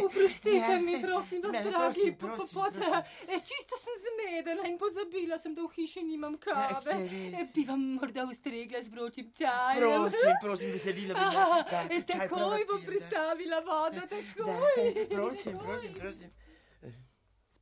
Oprostite 0.01 0.57
Ja. 0.69 0.79
mi, 0.79 1.01
prosim, 1.01 1.39
vas, 1.41 1.53
Ne, 1.53 1.63
dragi 1.63 2.11
prosim, 2.11 2.15
prosim, 2.17 2.55
prosim. 2.55 2.95
E, 3.25 3.39
Čisto 3.41 3.77
sem 3.77 3.95
zmedena 4.01 4.67
in 4.67 4.77
pozabila 4.77 5.39
sem, 5.39 5.55
da 5.55 5.63
v 5.63 5.71
hiši 5.71 6.03
nimam 6.03 6.35
kave. 6.37 6.91
Ja. 6.93 7.39
E, 7.39 7.47
Bi 7.55 7.65
vam 7.65 7.81
morda 7.95 8.25
ustregla 8.25 8.83
z 8.83 8.89
vročim 8.89 9.31
čajem? 9.33 9.79
Prosim, 9.79 10.35
prosim, 10.43 10.69
veselila 10.71 11.15
bi 11.15 11.27
da, 11.31 11.87
e, 11.89 12.03
takoj 12.05 12.67
bom 12.67 12.81
da. 12.81 12.87
pristavila 12.87 13.61
vodo, 13.61 13.95
Da, 13.97 14.07
takoj. 14.09 15.07
prosim, 15.09 15.53
takoj. 15.55 15.65
prosim, 15.65 15.95
prosim. 15.95 16.29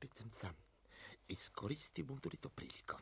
Spet 0.07 0.17
sem 0.17 0.31
sam. 0.33 0.55
Izkoristil 1.29 2.05
bom 2.05 2.19
tudi 2.19 2.37
to 2.37 2.49
priliko. 2.49 2.97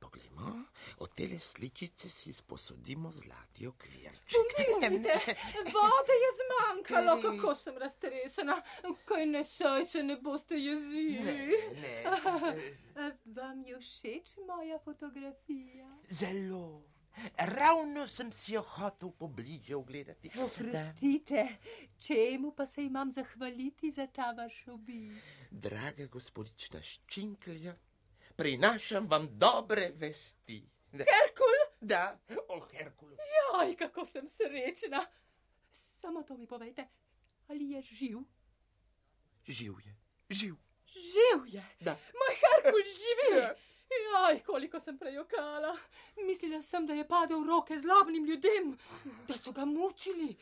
Poglejmo, 0.00 0.64
od 0.98 1.14
tele 1.14 1.38
sličice 1.40 2.08
si 2.08 2.32
sposodimo 2.32 3.12
zlati 3.12 3.66
okvirček. 3.66 4.56
Mislite, 4.58 5.14
vode 5.72 6.16
je 6.16 6.30
zmanjkalo, 6.34 7.14
Res. 7.14 7.22
kako 7.24 7.54
sem 7.54 7.78
raztresena. 7.78 8.56
Kaj 9.04 9.26
ne 9.26 9.44
saj 9.46 9.84
se 9.86 10.02
ne 10.02 10.16
boste 10.18 10.54
Ne, 10.54 10.60
jezili. 10.60 11.54
ne, 11.74 12.02
A 12.96 13.10
Vam 13.36 13.62
je 13.62 13.78
všeč 13.78 14.34
moja 14.38 14.78
fotografija? 14.80 15.98
zelo. 16.08 16.82
Ravno 17.36 18.06
sem 18.08 18.32
si 18.32 18.52
jo 18.52 18.62
hotel 18.62 19.10
pobliže 19.10 19.74
ogledati. 19.76 20.28
Da. 20.34 20.44
Oprostite, 20.44 21.46
čemu 21.98 22.52
pa 22.52 22.66
se 22.66 22.84
imam 22.84 23.10
zahvaliti 23.10 23.90
za 23.90 24.06
ta 24.06 24.32
vaš 24.32 24.68
obisk? 24.68 25.50
Draga 25.50 26.06
gospodična 26.06 26.82
Ščinklja, 26.82 27.74
prinašam 28.36 29.08
vam 29.10 29.28
dobre 29.38 29.92
vesti. 29.96 30.62
Da, 30.92 31.04
Herkul, 31.08 31.58
da, 31.80 32.18
o 32.48 32.60
Herkulu. 32.60 33.16
joj, 33.16 33.76
kako 33.76 34.06
sem 34.06 34.26
srečna. 34.26 35.06
Samo 35.72 36.22
to 36.22 36.36
mi 36.36 36.46
povejte, 36.46 36.88
ali 37.48 37.70
je 37.70 37.82
živ? 37.82 38.18
Živ 39.46 39.74
je, 39.84 39.96
živ. 40.30 40.54
Živ 40.86 41.46
je. 41.46 41.64
Da. 41.80 41.96
Moj 42.12 42.36
Herkul 42.42 42.82
živi. 42.84 43.38
Ja. 43.40 43.54
Joj, 44.00 44.40
koliko 44.46 44.80
sem 44.80 44.98
prejokala. 44.98 45.76
Mislila 46.26 46.62
sem, 46.62 46.86
da 46.86 46.94
je 46.94 47.08
padel 47.08 47.42
v 47.44 47.48
roke 47.48 47.78
zlobnim 47.78 48.24
ljudem, 48.24 48.76
da 49.28 49.38
so 49.38 49.52
ga 49.52 49.64
mučili 49.64 50.36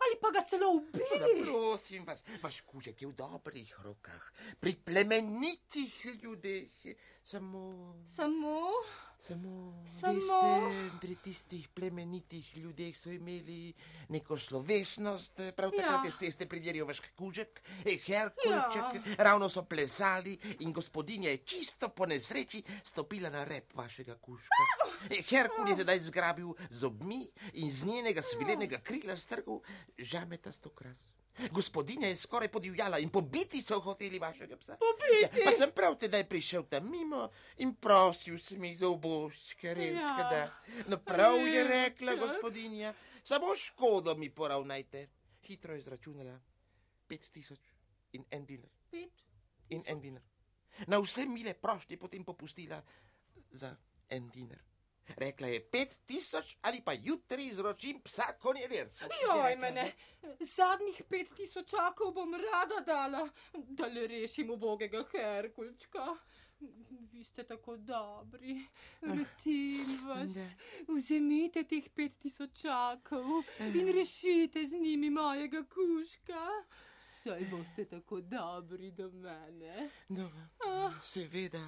ali 0.00 0.16
pa 0.20 0.30
ga 0.30 0.40
celo 0.48 0.70
ubili. 0.72 1.44
prosim 1.44 2.04
vas, 2.06 2.24
vaš 2.42 2.60
kužek 2.60 3.02
je 3.02 3.08
v 3.08 3.12
dobrih 3.12 3.74
rokah, 3.84 4.32
pri 4.60 4.74
plemenitih 4.84 6.06
ljudeh. 6.22 6.70
Samo, 7.24 7.94
Samo, 8.08 8.70
samo, 9.20 9.84
Samo- 9.90 10.12
veste, 10.12 10.98
pri 11.00 11.16
tistih 11.16 11.68
plemenitih 11.68 12.56
ljudeh 12.56 12.96
so 12.96 13.10
imeli 13.10 13.72
neko 14.08 14.38
slovesnost, 14.38 15.40
prav 15.56 15.70
takrat 15.70 16.22
ja. 16.22 16.30
ste 16.32 16.46
primerjal 16.46 16.86
vaš 16.86 17.00
kužek, 17.16 17.60
eh, 17.84 17.98
Herkulček, 17.98 18.88
Ja. 19.08 19.14
ravno 19.18 19.48
so 19.48 19.62
plesali 19.64 20.38
in 20.58 20.72
gospodinja 20.72 21.30
je 21.30 21.36
čisto 21.38 21.88
po 21.88 22.06
nesreči 22.06 22.62
stopila 22.84 23.30
na 23.30 23.44
rep 23.44 23.74
vašega 23.74 24.14
kužka. 24.16 24.64
Eh, 25.10 25.22
Herkul 25.22 25.68
je 25.68 25.76
tedaj 25.76 25.98
zgrabil 26.00 26.48
zobmi 26.70 27.28
in 27.54 27.70
z 27.70 27.84
njenega 27.84 28.22
svilenega 28.22 28.80
krila 28.80 29.16
strgal 29.16 29.60
žametasto 29.98 30.70
kras. 30.70 31.19
Gospodinja 31.50 32.08
je 32.08 32.16
skoraj 32.16 32.48
podivjala 32.48 32.98
in 32.98 33.08
pobiti 33.08 33.62
so 33.62 33.80
hoteli 33.80 34.18
vašega 34.18 34.56
psa. 34.56 34.76
Pobiti? 34.76 35.38
Ja, 35.38 35.44
pa 35.44 35.52
sem 35.52 35.70
prav 35.72 35.96
tedaj 35.96 36.24
prišel 36.24 36.62
tam 36.64 36.90
mimo 36.90 37.30
in 37.56 37.74
prosil 37.74 38.38
sem 38.38 38.64
jih 38.64 38.78
za 38.78 38.88
oboščke, 38.88 39.74
revčke, 39.74 39.96
Ja. 40.20 40.28
da. 40.30 40.42
No 40.86 40.98
prav 40.98 41.38
je 41.38 41.64
rekla 41.64 42.12
Revček. 42.12 42.20
gospodinja, 42.20 42.94
samo 43.24 43.56
škodo 43.56 44.14
mi 44.14 44.30
poravnajte. 44.30 45.08
Hitro 45.42 45.72
je 45.72 45.78
izračunala 45.78 46.40
pet 47.08 47.30
tisoč 47.32 47.60
in 48.12 48.24
en 48.30 48.46
dinar. 48.46 48.70
pet. 48.90 49.12
In 49.68 49.82
en 49.86 50.00
dinar. 50.00 50.22
Na 50.86 50.98
vse 50.98 51.26
mile 51.26 51.54
prošnje 51.54 51.96
potem 51.96 52.24
popustila 52.24 52.82
za 53.52 53.76
en 54.08 54.28
dinar. 54.28 54.58
Rekla 55.16 55.46
je 55.46 55.60
pet 55.70 56.00
tisoč 56.06 56.56
ali 56.62 56.80
pa 56.84 56.92
jutri 56.92 57.46
izročim 57.46 58.00
psa 58.00 58.32
konjevercu. 58.40 59.04
Joj, 59.22 59.56
mene, 59.56 59.92
zadnjih 60.40 61.02
pet 61.08 61.28
tisočakov 61.36 62.12
bom 62.12 62.34
rada 62.34 62.80
dala, 62.86 63.28
da 63.54 63.86
le 63.86 64.06
rešim 64.06 64.50
ubogega 64.50 65.04
Herkulčka. 65.12 66.06
Vi 67.12 67.24
ste 67.24 67.42
tako 67.44 67.76
dobri, 67.76 68.66
rotim 69.02 70.00
vas. 70.08 70.36
Vzemite 70.88 71.64
teh 71.64 71.88
pet 71.94 72.18
tisočakov 72.18 73.26
in 73.74 73.88
rešite 73.94 74.66
z 74.66 74.72
njimi 74.72 75.10
mojega 75.10 75.64
kuška. 75.64 76.46
Saj 77.22 77.44
boste 77.50 77.84
tako 77.84 78.20
dobri 78.20 78.90
do 78.90 79.10
mene. 79.10 79.90
No, 80.08 80.30
Ah. 80.66 80.92
seveda. 81.04 81.64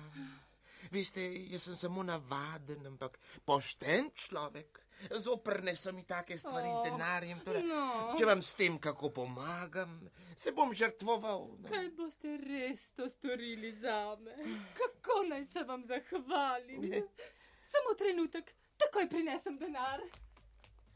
Veste, 0.91 1.23
jaz 1.49 1.63
sem 1.63 1.77
samo 1.77 2.03
navaden, 2.03 2.87
ampak 2.87 3.19
pošten 3.45 4.11
človek. 4.15 4.81
Zoprne 5.13 5.77
so 5.77 5.93
mi 5.93 6.05
take 6.05 6.39
stvari 6.39 6.69
z 6.69 6.73
Oh, 6.73 6.85
denarjem. 6.85 7.41
Torej, 7.41 7.63
no. 7.63 8.15
Če 8.19 8.25
vam 8.25 8.43
s 8.43 8.55
tem 8.55 8.79
kako 8.79 9.11
pomagam, 9.11 9.97
se 10.37 10.53
bom 10.53 10.75
žrtvoval. 10.75 11.49
ne. 11.59 11.69
Kaj 11.69 11.89
boste 11.91 12.37
res 12.39 12.93
to 12.93 13.09
storili 13.09 13.73
za 13.73 14.17
me? 14.17 14.37
Kako 14.75 15.23
naj 15.29 15.45
se 15.47 15.65
vam 15.65 15.83
zahvalim? 15.85 16.87
Samo 17.63 17.95
trenutek, 17.95 18.55
takoj 18.77 19.09
prinesem 19.09 19.59
denar. 19.59 20.01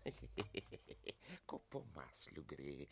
Ko 1.46 1.58
po 1.60 1.82
maslu 1.94 2.42
gre. 2.44 2.86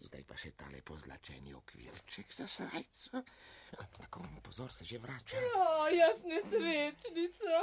Zdaj 0.00 0.22
pa 0.28 0.36
še 0.38 0.50
tale 0.54 0.80
pozlačeni 0.86 1.54
okvirček 1.54 2.34
za 2.34 2.46
srajco. 2.46 3.22
Tako, 3.96 4.22
pozor, 4.42 4.72
se 4.72 4.84
že 4.84 4.98
vrača. 4.98 5.36
Ja, 5.36 5.88
jaz 5.92 6.22
nesrečnica. 6.24 7.58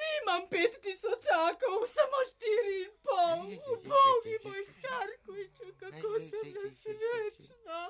Nimam 0.00 0.48
pet 0.50 0.76
tisočakov, 0.82 1.86
samo 1.88 2.20
štiri 2.32 2.74
in 2.82 2.92
pol. 3.06 3.46
Bogi 3.86 4.36
moj 4.44 4.66
Harkujču, 4.82 5.72
kako 5.80 6.12
sem 6.28 6.52
nesrečna. 6.58 7.80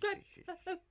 Kaj, 0.00 0.16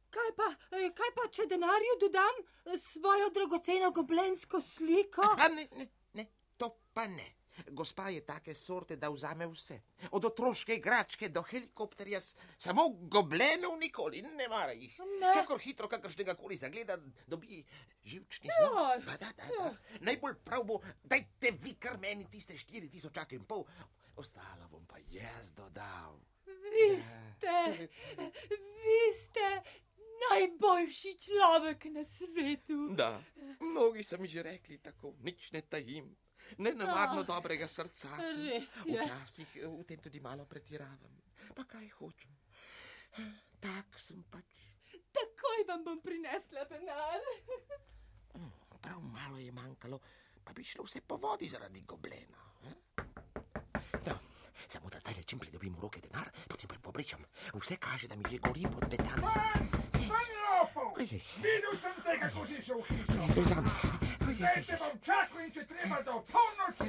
kaj, 0.09 0.31
pa, 0.37 0.47
kaj 0.69 1.11
pa, 1.17 1.27
če 1.31 1.47
denarju 1.49 1.97
dodam 2.05 2.45
svojo 2.77 3.29
dragoceno 3.35 3.91
goblensko 3.91 4.61
sliko? 4.61 5.25
A 5.39 5.49
ne, 5.55 5.67
ne, 5.75 5.87
ne, 6.13 6.27
to 6.57 6.75
pa 6.93 7.07
ne. 7.07 7.40
Gospa 7.81 8.09
je 8.09 8.21
take 8.21 8.53
sorte, 8.55 8.95
da 8.95 9.09
vzame 9.09 9.47
vse. 9.49 9.79
Od 10.11 10.25
otroške 10.25 10.75
igračke 10.75 11.29
do 11.29 11.41
helikopterja, 11.41 12.19
samo 12.57 12.83
goblenov 12.89 13.73
nikoli 13.79 14.21
ne 14.21 14.47
mara 14.47 14.75
jih. 14.77 14.99
Ne. 15.21 15.31
Kakor 15.39 15.59
hitro, 15.59 15.89
kakršnega 15.89 16.35
koli 16.37 16.57
zagleda, 16.61 16.99
dobi 17.27 17.63
živčni 18.05 18.53
zlom. 18.59 18.77
Joj, 18.77 19.01
Pa 19.05 19.17
da, 19.17 19.31
da, 19.37 19.49
da. 19.57 19.73
Najbolj 20.05 20.37
prav 20.45 20.63
bo, 20.63 20.77
dajte 21.03 21.55
vi 21.57 21.73
kar 21.73 21.97
meni 21.97 22.29
tiste 22.29 22.57
štiri 22.57 22.89
tisočake 22.89 23.35
in 23.35 23.49
pol, 23.49 23.65
ostalo 24.15 24.69
bom 24.69 24.85
pa 24.85 25.01
jaz 25.09 25.55
dodal. 25.57 26.21
Vi 26.45 27.01
ste, 27.01 27.89
vi 28.85 29.03
ste 29.17 29.47
najboljši 30.29 31.17
človek 31.17 31.85
na 31.85 32.05
svetu. 32.05 32.91
Da, 32.93 33.15
mnogi 33.59 34.03
so 34.03 34.21
mi 34.21 34.27
že 34.27 34.43
rekli 34.43 34.77
tako, 34.77 35.15
nič 35.25 35.49
ne 35.51 35.61
tajim. 35.61 36.13
Nenavadno 36.57 37.23
dobrega 37.23 37.67
srca. 37.67 38.09
sem. 38.17 38.41
Res 38.47 38.75
je. 38.85 38.99
Včasih 39.01 39.55
eh, 39.55 39.67
v 39.67 39.83
tem 39.83 39.99
tudi 39.99 40.19
malo 40.19 40.45
pretiravam. 40.45 41.13
Pa 41.55 41.63
kaj 41.63 41.87
hočem? 41.99 42.31
Tak 43.59 43.99
sem 43.99 44.23
pač. 44.31 44.45
Takoj 45.11 45.65
vam 45.67 45.83
bom 45.83 45.99
prinesla 46.01 46.63
denar. 46.69 47.19
Prav 48.81 49.01
malo 49.01 49.37
je 49.37 49.51
manjkalo, 49.51 49.99
pa 50.43 50.53
bi 50.53 50.63
šlo 50.63 50.83
vse 50.87 51.01
po 51.01 51.17
vodi 51.17 51.49
zaradi 51.49 51.81
goblena. 51.81 52.41
hm? 52.63 52.77
No, 54.07 54.15
samo 54.67 54.89
da 54.89 54.99
zdaj 54.99 55.23
čim 55.23 55.39
pridobim 55.39 55.75
v 55.75 55.81
roke 55.81 56.01
denar, 56.01 56.31
potem 56.47 56.67
pa 56.67 56.79
pobričam. 56.81 57.21
Vse 57.53 57.77
kaže, 57.77 58.07
da 58.07 58.15
mi 58.15 58.23
že 58.31 58.39
gori 58.39 58.63
pod! 58.65 58.81
Ojej. 60.97 61.21
Videl 61.41 61.73
sem 61.81 61.95
te, 62.03 62.13
kako 62.19 62.45
si 62.45 62.61
šel 62.61 62.77
v 62.81 62.85
hišo. 62.93 63.33
To 63.33 63.39
je 63.41 63.45
za 63.45 63.61
me. 63.61 64.20
Zdaj 64.41 64.63
te 64.65 64.77
bom 64.81 64.93
čakal 65.05 65.41
in 65.45 65.51
če 65.53 65.63
treba 65.69 65.97
do 66.01 66.15
polnoči. 66.31 66.85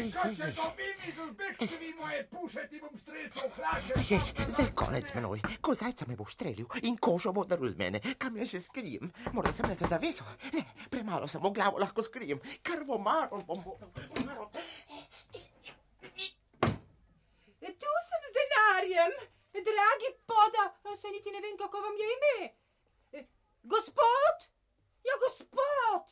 In 0.00 0.10
ko 0.14 0.28
se 0.38 0.50
dobim 0.54 1.00
iz 1.08 1.16
Uzbekčevi 1.24 1.88
moje 1.98 2.20
puše, 2.30 2.66
ti 2.70 2.78
bom 2.78 2.98
stresel 2.98 3.48
hlače. 3.56 3.96
Jej, 4.06 4.20
zdaj 4.46 4.66
je 4.68 4.74
konec 4.78 5.10
menoj. 5.16 5.42
Ko 5.60 5.74
zajca 5.74 6.06
me 6.06 6.14
bo 6.16 6.26
streljil 6.30 6.68
in 6.86 6.98
kožo 7.02 7.32
bo 7.34 7.42
drl 7.44 7.72
z 7.72 7.80
mene, 7.80 8.00
kam 8.18 8.36
jaz 8.38 8.54
se 8.54 8.60
skrijem? 8.62 9.10
Morda 9.32 9.52
sem 9.56 9.66
na 9.66 9.74
zaveso. 9.74 10.24
Ne, 10.54 10.62
premalo 10.90 11.26
samo 11.26 11.50
glavo 11.50 11.82
lahko 11.82 12.06
skrijem. 12.06 12.38
Krvo 12.62 13.00
maro 13.02 13.42
bom 13.42 13.64
moral. 13.66 13.90
Tu 17.82 17.90
sem 18.06 18.22
z 18.30 18.32
denarjem. 18.38 19.18
Dragi 19.66 20.14
poda, 20.30 20.64
se 20.94 21.10
niti 21.10 21.34
ne 21.34 21.42
vem, 21.42 21.58
kako 21.58 21.82
vam 21.82 21.98
je 21.98 22.06
ime. 22.14 22.54
E, 23.18 23.26
Gospod? 23.62 24.50
Ja, 25.04 25.14
gospod! 25.24 26.04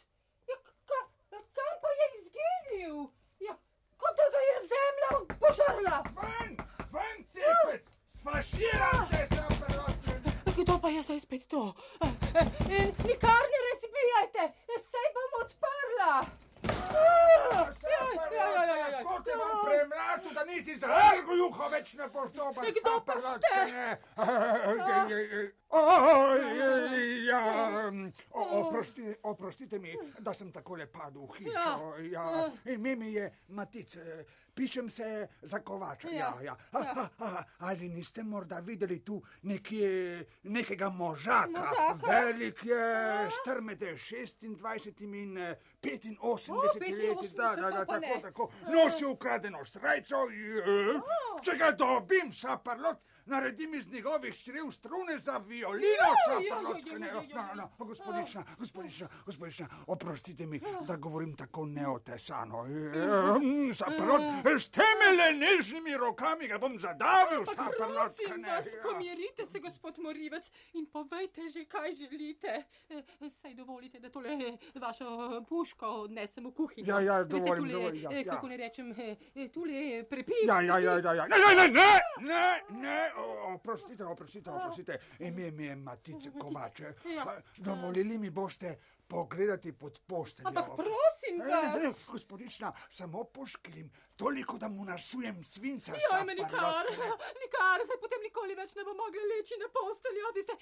Ja, 0.48 0.56
ka, 0.90 1.00
kam 1.30 1.74
pa 1.82 1.90
je 2.00 2.06
izginil? 2.78 3.10
Ja, 3.40 3.54
kot 3.96 4.16
da 4.16 4.26
ga 4.34 4.40
je 4.50 4.56
zemlja 4.72 5.10
požrla. 5.40 5.96
Ven, 6.22 6.56
ven, 6.92 7.18
cepec! 7.32 7.84
Sfaširam 8.20 9.08
te, 9.10 9.26
saperotke! 9.34 10.62
Kdo 10.62 10.78
pa 10.82 10.88
je 10.88 11.02
zdaj 11.02 11.20
spet 11.20 11.48
to? 11.48 11.74
E, 12.02 12.40
e, 12.76 12.80
Nikar 13.08 13.44
ne 13.52 13.58
razbijajte, 13.68 14.44
sej 14.90 15.08
bom 15.16 15.32
odprla. 15.42 16.47
Ah, 16.88 17.68
ja, 17.82 18.04
ja, 18.32 18.46
ja, 18.52 18.64
ja, 18.64 18.76
ja, 18.76 18.88
ja. 18.88 19.02
Ko 19.04 19.18
te 19.24 19.36
bom 19.36 19.56
premlačil, 19.64 20.32
da 20.34 20.44
niti 20.44 20.78
za 20.78 20.88
ergo 21.14 21.36
juho 21.36 21.68
več 21.68 21.94
ne 21.94 22.08
dobil. 22.34 22.72
Kdo 22.80 22.94
pa 23.06 23.14
ste? 23.20 23.98
Ja, 27.28 27.90
oprosti, 28.32 29.14
oprostite 29.22 29.78
mi, 29.78 29.94
da 30.18 30.32
sem 30.34 30.52
takole 30.52 30.86
padel 30.86 31.26
v 31.26 31.38
hišo. 31.38 31.94
Ja, 32.12 32.50
ime 32.64 32.96
mi 32.96 33.12
je 33.12 33.30
Matic, 33.48 33.96
eh, 33.96 34.24
pišem 34.58 34.90
se 34.90 35.28
za 35.42 35.58
kovača. 35.58 36.08
Ja, 36.08 36.34
ja. 36.44 36.56
A, 36.72 36.78
a, 36.78 37.08
a, 37.18 37.42
ali 37.58 37.88
niste 37.88 38.22
morda 38.22 38.58
videli 38.58 38.98
tu 39.04 39.22
nekje, 39.42 40.24
nekega 40.42 40.90
možaka? 40.90 41.48
Možaka? 41.48 41.98
Velik 42.08 42.64
je, 42.64 43.30
star 43.42 43.60
med 43.60 43.80
26 43.80 44.46
in 45.04 45.38
eh, 45.38 45.54
85 45.82 46.98
leti. 46.98 47.36
Da, 47.36 47.56
da, 47.56 47.70
da, 47.70 47.84
tako, 47.84 48.00
ne. 48.00 48.20
tako. 48.22 48.50
Nosi 48.74 49.04
ukradeno 49.04 49.64
srajco, 49.64 50.16
je, 50.16 51.00
če 51.42 51.56
ga 51.58 51.70
dobim, 51.70 52.32
saparlot. 52.32 52.98
Naredim 53.28 53.74
iz 53.74 53.88
njegovih 53.88 54.36
črev 54.44 54.70
strune 54.70 55.18
za 55.18 55.38
violino, 55.38 56.08
joj, 56.32 56.46
joj, 56.46 56.98
no, 56.98 57.22
no, 57.34 57.68
no, 57.78 57.84
gospodična, 57.84 58.44
gospodična, 58.58 59.08
gospodična, 59.26 59.68
oprostite 59.86 60.46
mi, 60.46 60.60
da 60.86 60.96
govorim 60.96 61.36
tako 61.36 61.66
neotesano. 61.66 62.66
Eh, 62.66 63.74
Saparlot, 63.74 64.22
s 64.58 64.70
temi 64.70 65.08
le 65.18 65.32
nežnimi 65.38 65.96
rokami 65.96 66.48
ga 66.48 66.58
bom 66.58 66.78
zadavil, 66.78 67.44
vas, 68.48 68.66
pomirite 68.82 69.46
se, 69.46 69.58
gospod 69.58 69.98
Morivec, 69.98 70.50
in 70.72 70.86
povejte 70.86 71.48
že, 71.48 71.64
kaj 71.64 71.92
želite. 71.92 72.64
E, 72.90 73.02
Saj 73.30 73.54
dovolite, 73.54 74.00
da 74.00 74.10
tole 74.10 74.30
e, 74.30 74.56
vašo 74.80 75.44
puško 75.48 75.86
odnesem 75.86 76.46
v 76.46 76.52
kuhinjo. 76.54 76.94
Ja, 76.94 77.00
ja, 77.00 77.16
Veste, 77.18 77.38
dovolim, 77.38 77.62
tule, 77.62 77.72
dovolim, 77.72 78.02
ja, 78.02 78.10
e, 78.12 78.22
ja. 78.22 78.34
Kako 78.34 78.48
ne 78.48 78.56
rečem, 78.56 78.92
e, 78.92 79.16
e, 79.34 79.48
tule 79.48 80.04
prepih. 80.10 80.34
Ja, 80.46 80.60
ja, 80.60 80.78
ja, 80.78 80.98
ja, 80.98 81.14
ja. 81.14 81.26
Ne, 81.26 81.36
ne, 81.36 81.54
ne, 81.54 81.68
ne, 81.68 81.92
ne, 82.20 82.80
ne, 82.80 83.12
oprostite, 83.54 84.04
oprostite, 84.04 84.50
oprostite. 84.50 84.98
Ime 85.18 85.50
mi 85.50 85.64
je 85.64 85.76
Matic 85.76 86.28
Kovač. 86.40 86.80
Ja. 86.80 87.40
Dovolili 87.56 88.18
mi 88.18 88.30
boste 88.30 88.78
pogledati 89.08 89.72
pod 89.72 90.00
posteljo. 90.06 90.48
Ampak 90.48 90.66
prosim 90.66 91.38
Ne, 91.38 91.44
ne, 91.44 91.80
ne, 91.80 91.86
vas. 91.86 92.06
gospodična, 92.08 92.72
samo 92.90 93.24
poškilim, 93.24 93.90
toliko, 94.16 94.58
da 94.58 94.68
mu 94.68 94.84
nasujem 94.84 95.44
svinca. 95.44 95.92
Joj, 95.92 96.24
me 96.24 96.34
nikar, 96.34 96.86
nikar, 97.42 97.84
zdaj 97.84 97.98
potem 98.00 98.22
nikoli 98.22 98.54
več 98.54 98.74
ne 98.74 98.84
bo 98.84 98.94
mogla 98.94 99.22
leči 99.32 99.54
na 99.60 99.68
posteljo, 99.68 100.32
veste, 100.34 100.56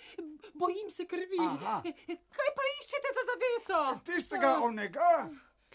bojim 0.55 0.91
se 0.91 1.07
krvi. 1.07 1.41
Aha. 1.41 1.81
E, 1.85 1.89
e, 1.89 2.17
Kaj 2.37 2.51
pa 2.57 2.63
iščete 2.75 3.15
za 3.15 3.25
zaveso? 3.31 3.81
Tistega 4.05 4.59
onega, 4.63 5.11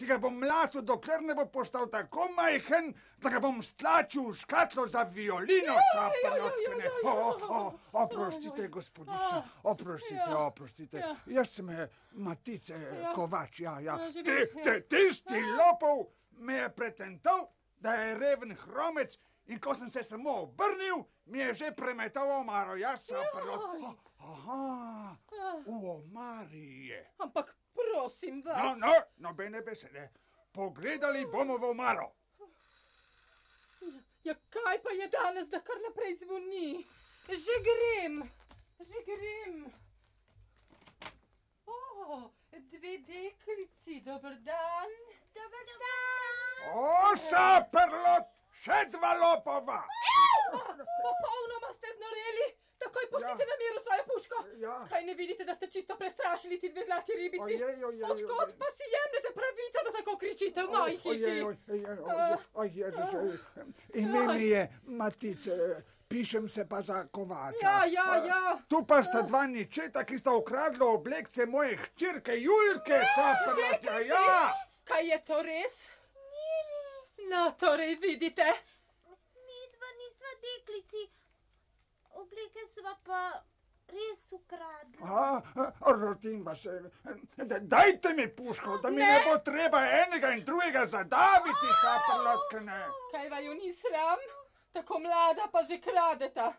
ki 0.01 0.07
ga 0.07 0.17
bom 0.17 0.33
mlatil, 0.33 0.81
dokler 0.81 1.21
ne 1.21 1.35
bo 1.37 1.45
postal 1.45 1.85
tako 1.87 2.25
majhen, 2.33 2.87
da 3.21 3.29
ga 3.29 3.39
bom 3.39 3.59
stlačil 3.61 4.23
v 4.23 4.33
škatlo 4.33 4.87
za 4.87 5.03
violino, 5.05 5.75
saparlotkane. 5.93 6.83
ja, 6.83 6.89
ja, 6.89 7.01
O, 7.03 7.13
ja. 7.13 7.47
o, 7.47 7.59
o, 7.59 7.73
oprostite, 7.93 8.65
gospodična, 8.67 9.43
oprostite, 9.63 10.25
Ja. 10.27 10.39
oprostite. 10.39 10.97
Ja. 10.97 11.15
Jaz 11.27 11.49
sem 11.51 11.69
eh, 11.69 11.85
Matice 12.13 12.73
Ja. 12.73 13.13
Kovač, 13.13 13.59
ja, 13.59 13.79
ja. 13.79 13.95
Vem. 13.95 14.23
ti, 14.63 14.81
tisti 14.89 15.37
lopov 15.53 16.07
me 16.33 16.55
je 16.55 16.69
pretental, 16.71 17.45
da 17.77 17.93
je 17.93 18.17
reven 18.17 18.55
hromec. 18.57 19.17
In 19.47 19.59
ko 19.59 19.73
sem 19.75 19.89
se 19.89 20.03
samo 20.03 20.31
obrnil, 20.41 21.01
mi 21.25 21.39
je 21.39 21.53
že 21.53 21.71
premetal 21.71 22.29
omaro, 22.31 22.75
jaz 22.75 23.05
sem 23.05 23.21
prvo. 23.33 23.95
Aha, 24.19 25.17
v 25.65 25.85
omari 25.85 26.87
je. 26.87 27.01
Ampak 27.19 27.55
prosim 27.91 28.41
vas. 28.45 28.57
No, 28.63 28.75
no, 28.87 28.93
nobene 29.17 29.61
besede. 29.61 30.09
Pogledali 30.51 31.25
bomo 31.25 31.57
v 31.57 31.69
omaro. 31.69 32.11
Ja, 34.23 34.35
kaj 34.49 34.83
pa 34.83 34.91
je 34.91 35.07
danes, 35.07 35.47
da 35.49 35.59
kar 35.59 35.79
naprej 35.81 36.15
zvoni? 36.15 36.85
Že 37.27 37.55
grem, 37.67 38.29
že 38.79 38.97
grem. 39.05 39.55
O, 41.65 42.29
dve 42.51 42.97
deklici, 42.97 44.01
dober 44.01 44.35
dan. 44.45 44.91
Dober 45.33 45.65
dan. 45.83 46.35
O, 46.75 47.15
saperlot, 47.15 48.29
še 48.53 48.85
dva 48.93 49.13
lopova. 49.17 49.81
Popolnoma 50.51 51.73
ste 51.73 51.95
znoreli. 51.97 52.47
Takoj 52.81 53.05
pustite 53.11 53.43
Ja. 53.43 53.51
na 53.51 53.55
miru 53.57 53.79
svojo 53.79 54.03
puško. 54.09 54.37
Ja. 54.57 54.75
Kaj 54.89 55.03
ne 55.03 55.13
vidite, 55.13 55.43
da 55.43 55.55
ste 55.55 55.67
čisto 55.67 55.95
prestrašili 55.95 56.59
ti 56.59 56.69
dve 56.69 56.85
zlati 56.85 57.11
ribici? 57.13 57.41
Ojej, 57.43 57.63
ojej, 57.85 58.03
Odkot 58.03 58.17
ojej. 58.41 58.57
pa 58.59 58.67
si 58.71 58.85
jemljete 58.89 59.29
pravico, 59.33 59.79
da 59.85 59.91
tako 59.91 60.17
kričite 60.17 60.59
v 60.63 60.69
moji 60.69 60.97
hiši? 60.97 61.33
Ime 63.93 64.33
mi 64.33 64.47
je 64.47 64.61
Matice. 64.83 65.51
Pišem 66.07 66.49
se 66.49 66.69
pa 66.69 66.81
za 66.81 67.07
kovača. 67.07 67.57
Ja, 67.61 67.85
ja, 67.85 68.15
ja. 68.25 68.59
Tu 68.67 68.85
pa 68.85 69.03
sta 69.03 69.21
dva 69.21 69.47
ničeta, 69.47 70.03
ki 70.03 70.19
sta 70.19 70.31
ukradla 70.31 70.85
oblekce 70.87 71.45
moje 71.45 71.77
hčerke 71.77 72.35
Julke, 72.35 72.99
saperlot. 73.15 73.83
Ja, 73.83 73.99
ja. 73.99 74.53
Kaj 74.83 75.07
je 75.07 75.19
to 75.23 75.41
res? 75.41 75.87
No, 77.29 77.51
torej 77.59 77.95
vidite. 77.95 78.43
Mi 79.37 79.59
dva 79.71 79.87
malici, 80.19 81.07
obleke 82.41 82.67
sva 82.67 82.95
pa 83.03 83.43
res 83.87 84.31
ukradli. 84.31 84.97
A, 85.03 85.41
rotimba 85.93 86.55
se. 86.55 86.81
Da, 87.37 87.59
dajte 87.59 88.13
mi 88.13 88.27
puško, 88.27 88.77
da 88.77 88.89
mi 88.89 88.97
ne. 88.97 89.05
ne 89.05 89.19
bo 89.25 89.37
treba 89.39 89.81
enega 89.97 90.31
in 90.31 90.43
drugega 90.43 90.85
zadaviti, 90.85 91.67
saprlotkane. 91.81 92.85
Kaj 93.11 93.29
vaju 93.29 93.53
ni 93.53 93.73
sram? 93.73 94.19
Tako 94.73 94.99
mlada 94.99 95.49
pa 95.51 95.63
že 95.63 95.79
kradeta. 95.79 96.53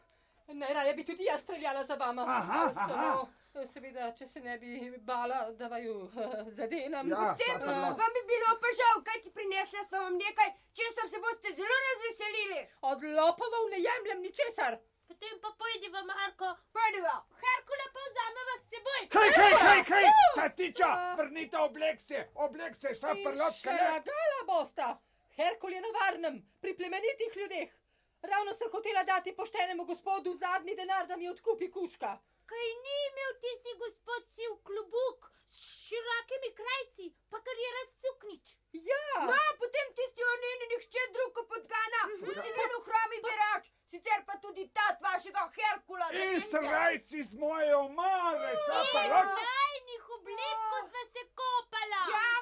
Najraje 0.49 0.95
bi 0.95 1.05
tudi 1.05 1.25
jaz 1.25 1.41
streljala 1.41 1.85
za 1.85 1.95
vama. 1.95 2.25
Aha, 2.29 2.73
aha. 2.77 3.27
Seveda, 3.69 4.13
če 4.13 4.27
se 4.27 4.41
ne 4.41 4.59
bi 4.59 4.71
bala, 5.01 5.51
da 5.53 5.69
vaju 5.69 6.09
zadenem. 6.59 7.09
Ja, 7.09 7.17
Potem 7.17 7.53
saprlot. 7.53 7.99
vam 7.99 8.13
bi 8.13 8.23
bilo 8.27 8.53
pa 8.61 8.71
žal, 8.73 9.03
kaj 9.05 9.23
ti 9.23 9.31
prinesla 9.31 9.85
sva 9.85 9.99
vam 10.01 10.17
nekaj, 10.17 10.49
česar 10.73 11.09
se 11.11 11.21
boste 11.21 11.53
zelo 11.53 11.77
razveselili. 11.87 12.61
Od 12.83 13.05
lopovov 13.19 13.69
ne 13.71 13.81
jemljem 13.81 14.23
ničesar. 14.23 14.79
Potem 15.13 15.39
pa 15.41 15.51
pojdiva, 15.61 16.01
Marko, 16.09 16.49
Pojdiva. 16.73 17.17
Herkula 17.41 17.87
pa 17.93 18.01
vzameva 18.09 18.55
s 18.57 18.63
seboj. 18.73 19.03
Hej, 19.13 19.31
hej, 19.37 19.57
hej, 19.65 19.83
hej, 19.91 20.07
tatiča, 20.37 20.89
vrnite 21.19 21.59
oblekce, 21.59 22.23
oblekce, 22.35 22.89
In 22.89 22.97
še 22.97 23.01
saprlotkane. 23.03 23.83
lagala 23.91 24.39
bosta. 24.49 24.89
Herkul 25.37 25.77
je 25.77 25.83
na 25.85 25.91
varnem, 25.99 26.41
pri 26.65 26.73
plemenitih 26.75 27.37
ljudeh. 27.37 27.77
Ravno 28.25 28.55
sem 28.55 28.73
hotela 28.73 29.05
dati 29.05 29.37
poštenemu 29.37 29.85
gospodu 29.85 30.33
zadnji 30.35 30.77
denar, 30.81 31.05
da 31.07 31.17
mi 31.17 31.29
odkupi 31.29 31.69
kuška. 31.71 32.17
Kaj 32.49 32.67
ni 32.87 32.97
imel 33.11 33.37
tisti 33.45 33.77
gospod 33.85 34.25
si 34.33 34.49
v 34.49 34.57
klubuk 34.65 35.29
s 35.53 35.59
širokimi 35.85 36.51
krajci, 36.55 37.07
pa 37.31 37.39
kar 37.39 37.57
je 37.57 37.71
razcuknič. 37.75 38.47
Ja, 38.83 39.01
No, 39.23 39.37
potem 39.59 39.89
tisti 39.95 40.23
onini 40.27 40.67
nihče 40.69 41.03
drug 41.13 41.37
podgana, 41.47 42.01
v 42.21 42.35
civilu 42.37 42.79
hromi 42.87 43.19
berač, 43.21 43.65
sicer 43.87 44.25
pa 44.27 44.37
tudi 44.39 44.65
tat 44.71 44.97
vašega 45.03 45.45
Herkula. 45.51 46.09
da 46.09 46.19
In 46.19 46.31
veste. 46.31 46.49
srajci 46.53 47.23
z 47.25 47.35
moje 47.37 47.77
omare, 47.77 48.53
saprlot. 48.67 49.29
Najnih 49.43 50.09
oblek, 50.11 50.59
ko 50.67 50.79
sva 50.83 51.03
se 51.09 51.25
kopala. 51.35 52.03
Ja, 52.11 52.33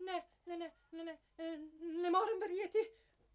ne, 0.00 0.18
ne, 0.46 0.56
ne, 0.56 0.68
ne, 0.92 1.04
ne, 1.04 1.14
eh, 1.38 1.56
ne 2.02 2.10
morem 2.10 2.40
verjeti. 2.40 2.84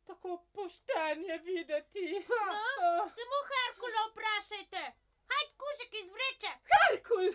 Tako 0.04 0.38
pošten 0.54 1.24
je 1.24 1.38
videti. 1.40 2.06
Ah, 2.42 3.08
Samo 3.10 3.40
Herkula 3.50 4.04
vprašajte. 4.08 4.84
Hajd 5.30 5.50
kužek 5.58 5.94
iz 5.96 6.10
vreče. 6.10 6.52
Herkul, 6.72 7.28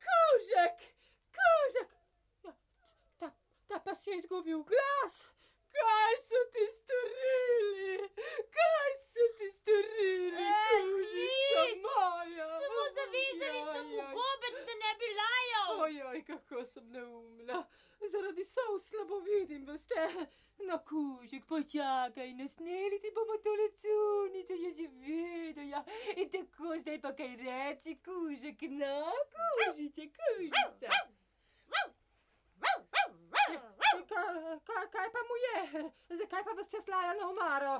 kužek, 0.00 0.78
kužek. 1.36 1.90
Ja, 2.44 2.52
ta, 3.18 3.28
ta 3.68 3.78
pa 3.84 3.94
si 3.94 4.10
je 4.10 4.18
izgubil 4.18 4.62
glas. 4.62 5.14
Kaj 5.72 6.14
so 6.28 6.40
ti 6.54 6.64
storili? 6.76 8.08
Kaj 8.56 8.90
so 9.12 9.24
ti 9.38 9.50
storili, 9.58 10.34
Eh, 10.34 10.80
kužica 10.82 11.62
moja? 11.84 12.48
Samo 12.62 12.82
zavezali 12.96 13.60
so 13.72 13.82
mu 13.84 14.00
gobec, 14.16 14.56
da 14.66 14.74
ne 14.82 14.92
bi 15.00 15.08
lajal. 15.20 15.70
Ojoj, 15.84 16.24
kako 16.26 16.64
sem 16.64 16.90
neumna. 16.90 17.66
Zaradi 18.12 18.44
sol 18.44 18.78
slabo 18.78 19.18
vidim, 19.20 19.66
veste. 19.66 20.06
No, 20.66 20.78
kužek, 20.88 21.46
počakaj, 21.46 22.32
nasneli 22.34 22.98
ti 23.00 23.10
bomo 23.14 23.36
tole 23.44 23.68
cunico, 23.80 24.54
jaz 24.64 24.76
že 24.76 24.88
vedel, 24.88 25.68
ja. 25.68 25.84
In 26.16 26.28
tako 26.30 26.76
zdaj 26.82 26.98
pa 27.00 27.12
kaj 27.16 27.36
reci, 27.36 27.96
kužek, 28.04 28.62
no, 28.70 29.12
kužice, 29.36 30.08
kužica. 30.16 30.88
Ka, 30.88 30.88
ka, 30.88 31.00
kaj 34.92 35.08
pa 35.14 35.20
mu 35.28 35.36
je? 35.46 35.90
Zakaj 36.18 36.44
pa 36.44 36.52
vas 36.56 36.70
čas 36.70 36.86
laja 36.88 37.14
na 37.14 37.28
omaro? 37.28 37.74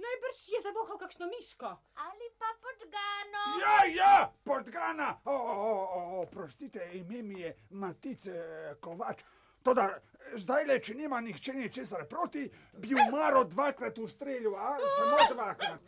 Najbrž 0.00 0.38
je 0.54 0.60
zavohal 0.62 0.98
kakšno 0.98 1.26
miško. 1.26 1.68
Ali 1.94 2.26
pa 2.38 2.48
podgano. 2.64 3.42
Ja, 3.60 3.76
ja, 4.00 4.32
podgana. 4.44 5.20
O, 5.24 5.32
o, 5.32 5.54
o, 5.70 5.88
o, 5.98 6.22
oprostite, 6.22 6.90
ime 6.92 7.22
mi 7.22 7.40
je 7.40 7.56
Matice 7.70 8.32
Kovač. 8.80 9.22
Toda 9.62 9.88
zdaj 10.36 10.64
le, 10.64 10.78
če 10.78 10.94
nima 10.94 11.20
nihče 11.20 11.52
ničesar 11.52 12.04
proti, 12.08 12.44
bi 12.78 12.94
umaro 12.94 13.44
dvakrat 13.44 13.98
ustrelil, 13.98 14.54
a 14.54 14.76
samo 14.98 15.18
dvakrat. 15.32 15.80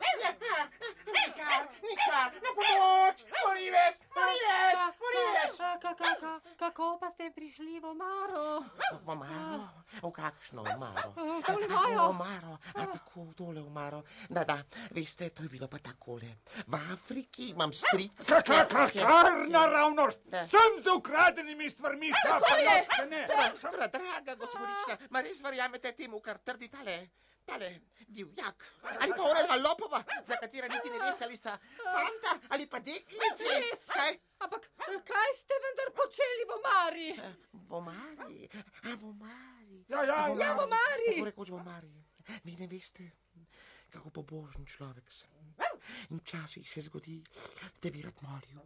Nikar, 1.12 1.68
nikar, 1.82 2.32
na 2.42 2.50
pomoč! 2.56 3.22
Morives, 3.46 3.96
morives, 4.16 4.82
morives! 5.02 5.54
Ka, 5.58 5.70
ka, 5.78 5.92
ka, 5.94 6.10
ka, 6.20 6.32
kako 6.58 6.98
pa 7.00 7.10
ste 7.10 7.30
prišli 7.30 7.78
v 7.80 7.86
omaro? 7.92 8.64
V 9.04 9.08
omaro? 9.08 9.68
V 10.02 10.10
kakšno 10.10 10.64
omaro? 10.66 11.12
Tole 11.46 11.66
A, 11.66 11.70
mojo. 11.70 12.02
V 12.02 12.10
omaro, 12.10 12.52
a 12.74 12.82
tako 12.86 13.26
tole 13.38 13.62
omaro. 13.62 14.02
Da, 14.28 14.44
da, 14.44 14.58
veste, 14.90 15.30
to 15.30 15.46
je 15.46 15.48
bilo 15.54 15.68
pa 15.70 15.78
takole. 15.78 16.42
V 16.66 16.74
Afriki 16.92 17.52
imam 17.54 17.70
strica. 17.72 18.42
Kar, 18.42 18.66
kar, 18.66 18.90
kar 18.90 19.46
naravnost, 19.48 20.20
Da. 20.26 20.42
sem 20.46 20.80
z 20.82 20.90
ukradenimi 20.96 21.70
stvarmi, 21.70 22.10
saprlotke, 22.10 23.06
ne. 23.10 23.22
Dobra, 23.62 23.86
draga 23.88 24.34
gospodična, 24.34 24.96
ma 25.10 25.20
res 25.22 25.42
verjamete 25.42 25.92
temu, 25.94 26.20
kar 26.20 26.40
trdi 26.42 26.68
tale? 26.68 26.96
Tale 27.46 27.68
divjak. 28.06 28.64
Ali 29.00 29.14
pa 29.16 29.22
ona 29.22 29.42
dva 29.46 29.56
lopova, 29.56 30.02
za 30.26 30.36
katera 30.40 30.68
niti 30.70 30.90
ne 30.90 30.98
veste, 30.98 31.24
ali 31.24 31.36
sta 31.36 31.56
fanta 31.78 32.34
ali 32.54 32.66
pa 32.70 32.78
deklici. 32.78 33.48
Res? 33.48 33.86
Kaj? 33.90 34.18
Ampak 34.46 34.68
eh, 34.86 35.00
kaj 35.06 35.34
ste 35.38 35.58
vendar 35.64 35.90
počeli 35.96 36.46
v 36.46 36.54
omari? 36.58 37.08
V 37.52 37.74
omari, 37.80 38.48
a 38.82 38.94
v 38.94 39.10
omari. 39.10 39.82
Ja, 39.88 40.04
ja, 40.04 40.18
A 40.24 40.28
ja, 40.38 40.54
v 40.54 40.66
omari. 40.68 41.08
Tako 41.10 41.28
rekoč 41.30 41.50
v 41.50 41.58
omari. 41.58 41.92
Vi 42.46 42.56
ne 42.58 42.70
veste, 42.70 43.10
kako 43.90 44.10
pobožen 44.10 44.66
človek 44.66 45.10
sem. 45.10 45.30
In 46.10 46.22
včasih 46.22 46.66
se 46.70 46.80
zgodi, 46.86 47.18
da 47.82 47.90
bi 47.90 48.02
rad 48.02 48.22
molil. 48.22 48.62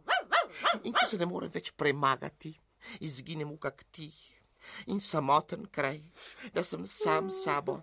In 0.85 0.93
ko 0.93 1.05
se 1.09 1.17
ne 1.17 1.25
morem 1.25 1.49
več 1.51 1.73
premagati, 1.73 2.53
izginem 3.01 3.49
v 3.55 3.61
kak 3.61 3.87
tih 3.89 4.36
in 4.85 4.99
samoten 5.01 5.67
kraj, 5.71 5.99
da 6.53 6.63
sem 6.63 6.87
sam 6.87 7.29
s 7.29 7.43
sabo. 7.43 7.81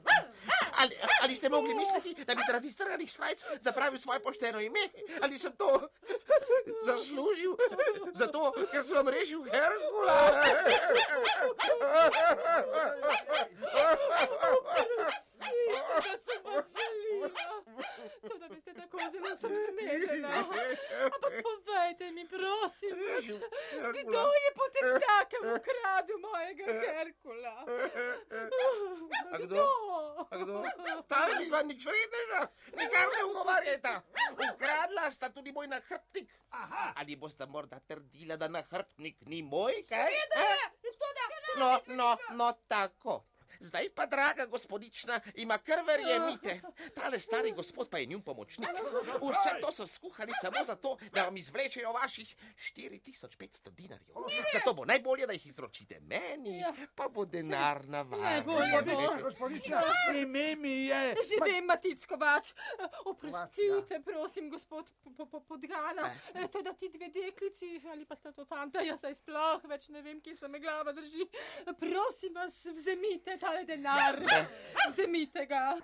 Ali, 0.76 0.96
ali 1.22 1.36
ste 1.36 1.48
mogli 1.48 1.74
misliti, 1.74 2.24
da 2.24 2.34
bi 2.34 2.42
zaradi 2.46 2.70
strganih 2.70 3.12
srajc 3.12 3.44
zapravil 3.60 4.00
svoje 4.00 4.20
pošteno 4.20 4.60
ime? 4.60 4.88
Ali 5.22 5.38
sem 5.38 5.52
to 5.52 5.88
zaslužil? 6.84 7.56
Zato, 8.14 8.52
ker 8.72 8.84
sem 8.84 8.96
vam 8.96 9.08
rešil 9.08 9.44
Herkula. 9.44 10.44
Da 16.04 16.18
sem 16.18 16.40
vas 16.44 16.66
želila. 16.74 17.28
To, 18.28 18.38
da 18.38 18.46
veste, 18.46 18.74
tako 18.74 18.98
zelo 19.12 19.36
sem 19.36 19.52
zmedena. 19.68 20.28
Ampak 21.04 21.34
povejte 21.46 22.10
mi, 22.10 22.28
prosim, 22.28 22.96
vas, 23.14 23.24
kdo 23.98 24.22
je 24.42 24.50
potem 24.60 24.86
takem 25.04 25.42
ukradel 25.56 26.18
mojega 26.18 26.64
Herkula? 26.80 27.56
A 29.32 29.38
kdo? 29.38 29.64
A 30.30 30.36
kdo? 30.36 30.64
Ta 31.08 31.28
ni 31.38 31.50
vam 31.50 31.68
nič 31.68 31.86
vrednega, 31.86 32.40
nikar 32.76 33.06
ne 33.16 33.24
ugovarjata. 33.24 34.02
Ukradla 34.32 35.10
sta 35.10 35.28
tudi 35.28 35.52
moj 35.52 35.66
nahrbtnik. 35.66 36.32
Aha. 36.50 36.92
Ali 36.96 37.16
boste 37.16 37.46
morda 37.46 37.80
trdila, 37.80 38.36
da 38.36 38.48
nahrbtnik 38.48 39.20
ni 39.26 39.42
moj, 39.42 39.84
kaj? 39.88 40.12
to 40.82 41.08
da. 41.14 41.24
No, 41.58 41.70
no, 41.86 42.16
no, 42.34 42.52
tako. 42.68 43.33
Zdaj 43.64 43.88
pa, 43.90 44.06
draga 44.06 44.46
gospodična, 44.46 45.20
ima 45.36 45.58
kar 45.58 45.80
verjemite. 45.82 46.60
Tale 46.94 47.18
stari 47.18 47.52
gospod 47.56 47.88
pa 47.88 47.98
je 47.98 48.06
njun 48.06 48.22
pomočnik. 48.22 48.68
Vse 49.24 49.60
to 49.60 49.72
so 49.72 49.86
skuhali 49.88 50.32
samo 50.40 50.64
zato, 50.64 50.96
da 51.12 51.22
vam 51.22 51.36
izvlečejo 51.36 51.92
vaših 51.92 52.36
4500 52.68 53.70
dinarjev. 53.70 54.14
Zato 54.54 54.74
bo 54.74 54.84
najbolje, 54.84 55.26
da 55.26 55.32
jih 55.32 55.46
izročite 55.46 56.00
meni, 56.02 56.58
Ja. 56.58 56.74
pa 56.94 57.08
bo 57.08 57.24
denar 57.26 57.84
na 57.86 58.02
Najbolje 58.04 58.82
bo. 58.84 59.22
Gospodična, 59.22 59.82
ime 60.14 60.56
mi 60.56 60.84
je. 60.84 61.14
Že 61.24 61.36
vem, 61.44 61.64
Matic 61.64 62.04
Kovač. 62.04 62.52
Oprostite, 63.04 64.00
prosim, 64.02 64.50
gospod 64.50 64.90
po- 65.16 65.26
po- 65.26 65.40
Podgana. 65.40 66.10
Eh, 66.34 66.48
To, 66.48 66.62
da 66.62 66.72
ti 66.72 66.88
dve 66.88 67.08
deklici, 67.10 67.80
ali 67.86 68.04
pa 68.04 68.14
sta 68.14 68.32
to 68.32 68.44
fanta, 68.44 68.80
jaz 68.80 69.00
saj 69.00 69.14
sploh 69.14 69.64
več 69.64 69.88
ne 69.88 70.02
vem, 70.02 70.20
kje 70.20 70.36
se 70.36 70.48
me 70.48 70.58
glava 70.58 70.92
drži. 70.92 71.26
Prosim 71.78 72.34
vas, 72.34 72.64
vzemite 72.66 73.38
tale 73.54 73.64
denar. 73.64 74.22
Vzemite 74.88 75.46
ga. 75.46 75.76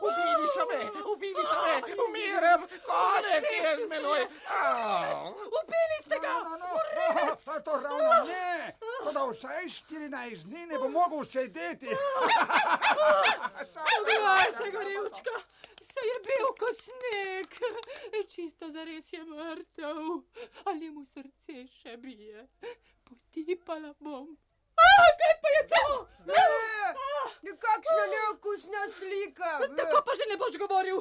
Ubili 0.00 0.46
so 0.54 0.66
me, 0.66 0.90
ubili 1.12 1.42
so 1.44 1.56
me, 1.64 1.74
umiram, 2.06 2.60
konec 2.86 3.44
je 3.52 3.76
z 3.76 3.90
menoj. 3.90 4.26
Au. 4.50 5.28
Ubili 5.28 5.98
ste 6.02 6.18
ga! 6.18 6.34
No, 6.58 7.36
pa 7.44 7.60
to 7.60 7.72
ravno 7.80 8.24
ne. 8.26 8.76
Toda 9.04 9.24
vsaj 9.26 9.64
14 9.64 10.44
dni 10.44 10.66
ne 10.66 10.78
bo 10.78 10.88
mogel 10.88 11.24
sedeti. 11.24 11.88
Poglejte, 13.74 14.70
gorevčka, 14.72 15.36
se 15.80 16.00
je 16.10 16.16
bil 16.26 16.46
kot 16.58 16.76
sneg. 16.86 17.48
Čisto 18.28 18.70
zares 18.70 19.12
je 19.12 19.24
mrtev. 19.24 19.96
Ali 20.64 20.90
mu 20.90 21.04
srce 21.04 21.66
še 21.82 21.96
bije? 21.96 22.48
Potipala 23.04 23.94
bom. 24.00 24.36
A, 24.82 24.90
kaj 25.22 25.34
pa 25.42 25.56
je 25.56 25.62
to? 25.74 25.84
Ne 26.26 26.42
nekakšna 27.42 28.04
neokusna 28.14 28.82
slika. 28.98 29.50
Tako 29.76 30.02
pa 30.06 30.12
že 30.18 30.24
ne 30.28 30.36
boš 30.36 30.58
govoril. 30.58 30.98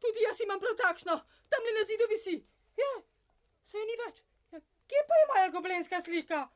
Tudi 0.00 0.20
jaz 0.22 0.40
imam 0.40 0.60
prav 0.60 0.76
takšno. 0.76 1.14
Tam 1.50 1.60
le 1.64 1.72
na 1.78 1.84
zidu 1.84 2.06
visi. 2.10 2.36
Je, 2.76 2.90
se 3.64 3.78
ni 3.78 3.96
več. 4.04 4.22
Ja, 4.52 4.60
kje 4.60 5.00
pa 5.08 5.18
je 5.20 5.26
moja 5.32 5.48
goblenska 5.48 6.00
slika? 6.02 6.48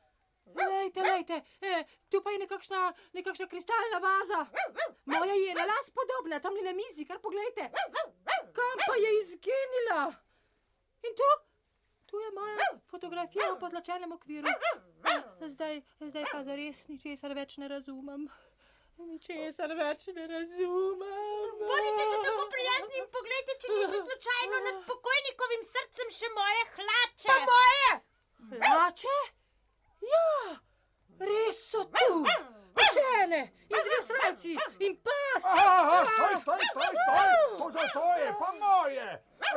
Lejte, 0.51 1.03
lejte, 1.03 1.37
e, 1.63 1.85
tu 2.11 2.19
pa 2.23 2.33
je 2.35 2.39
nekakšna, 2.43 2.81
nekakšna 3.15 3.47
kristalna 3.47 4.01
vaza. 4.03 4.41
Moja 5.07 5.35
je 5.35 5.55
na 5.55 5.67
las 5.69 5.91
podobna, 5.95 6.41
tam 6.41 6.55
le 6.55 6.65
na 6.65 6.73
mizi, 6.75 7.07
kar 7.07 7.21
pogledajte. 7.23 7.71
Kam 8.57 8.83
pa 8.87 8.97
je 8.99 9.11
izginila? 9.21 10.03
In 11.07 11.15
tu? 11.15 11.31
Tu 12.11 12.21
je 12.21 12.31
moja 12.35 12.69
fotografija 12.91 13.53
v 13.53 13.59
pozlačenem 13.59 14.13
okviru. 14.13 14.49
Zdaj, 15.41 15.83
zdaj 16.01 16.25
pa 16.33 16.43
zares 16.45 16.83
ničesar 16.89 17.35
več 17.39 17.57
ne 17.63 17.69
razumem. 17.71 18.27
Ničesar 18.99 19.73
več 19.79 20.09
ne 20.17 20.27
razumem. 20.33 21.55
Bodite 21.63 22.09
še 22.11 22.19
tako 22.27 22.47
prijazni 22.55 23.01
in 23.01 23.09
poglejte, 23.15 23.57
če 23.63 23.73
niso 23.77 24.03
slučajno 24.09 24.63
nad 24.67 24.83
pokojnikovim 24.91 25.67
srcem 25.71 26.15
še 26.19 26.33
moje 26.35 26.67
hlače. 26.77 27.29
Pa 27.31 27.39
moje! 27.53 27.93
Hlače? 28.67 29.19
Ja, 30.11 30.57
res 31.31 31.63
so 31.71 31.87
tu. 31.95 32.09
Še 32.81 33.07
ene 33.23 33.41
in 33.71 33.83
dve 33.87 33.99
srajci 34.07 34.55
in 34.87 34.97
pas. 35.05 35.45
Aha, 35.45 36.05
stoj, 36.07 36.35
stoj, 36.43 36.63
stoj, 36.71 36.93
stoj. 37.01 37.33
To, 37.59 37.71
to, 37.71 37.87
to 37.95 38.07
je 38.19 38.31
pa 38.39 38.53
moje. 38.61 39.09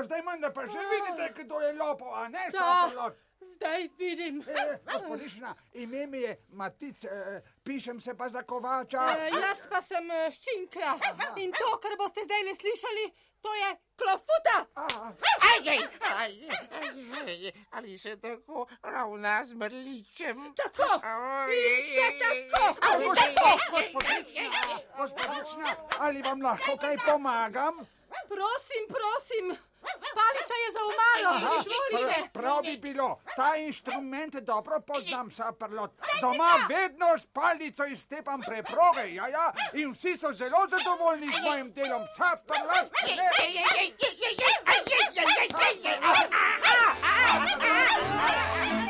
Zdaj 0.04 0.22
menda 0.24 0.50
pa 0.52 0.66
že 0.68 0.80
vidite, 0.90 1.44
kdo 1.44 1.60
je 1.62 1.74
lopo, 1.74 2.14
a 2.14 2.28
ne 2.28 2.48
Da, 2.52 2.60
sapelot. 2.60 3.18
zdaj 3.42 3.90
vidim. 3.98 4.42
E, 4.48 4.80
gospodična, 4.86 5.56
ime 5.74 6.08
mi 6.08 6.22
je 6.22 6.38
Matic, 6.52 7.04
e, 7.04 7.42
pišem 7.64 8.00
se 8.00 8.16
pa 8.18 8.30
za 8.30 8.42
kovača. 8.44 9.04
E, 9.20 9.30
jaz 9.30 9.68
pa 9.70 9.82
sem 9.82 10.12
eh, 10.12 10.30
ščinkra 10.32 10.96
in 11.38 11.52
to, 11.52 11.70
kar 11.78 11.98
boste 11.98 12.24
zdaj 12.24 12.44
le 12.44 12.56
slišali, 12.56 13.06
to 13.44 13.52
je 13.54 13.70
klofuta. 13.96 14.58
Aha. 14.76 15.12
Aj, 15.44 15.60
aj, 15.66 15.80
aj, 16.18 16.34
aj, 16.72 16.88
aj, 17.22 17.42
ali 17.72 17.98
se 17.98 18.16
tako 18.18 18.64
ravna 18.82 19.46
z 19.46 19.54
mrličem? 19.54 20.54
Tako 20.56 20.88
in 21.50 21.82
še 21.86 22.08
tako. 22.16 22.64
A, 22.82 22.90
gospo- 22.98 23.60
Gospodična, 23.72 24.50
gospodična, 24.98 25.70
ali 26.00 26.22
vam 26.22 26.42
lahko 26.42 26.78
kaj 26.78 26.96
pomagam? 27.06 27.84
Prosim, 28.28 28.84
prosim. 28.90 29.46
Umaro, 31.22 31.54
izvolite. 31.56 32.22
Pr- 32.24 32.32
Prav 32.32 32.62
bi 32.62 32.78
bilo, 32.78 33.20
ta 33.36 33.56
inštrument 33.56 34.36
dobro 34.36 34.80
poznam, 34.80 35.32
saprlot. 35.32 35.92
Doma 36.22 36.56
vedno 36.70 37.18
s 37.18 37.26
palico 37.26 37.86
iztepam 37.86 38.42
preproge, 38.42 39.14
ja, 39.14 39.28
ja, 39.28 39.54
in 39.74 39.92
vsi 39.92 40.18
so 40.18 40.32
zelo 40.32 40.68
zadovoljni 40.70 41.28
s 41.28 41.46
mojim 41.46 41.72
delom, 41.72 42.02
saprlot. 42.18 42.92
Ne, 43.08 43.30
Zdaj 47.86 48.83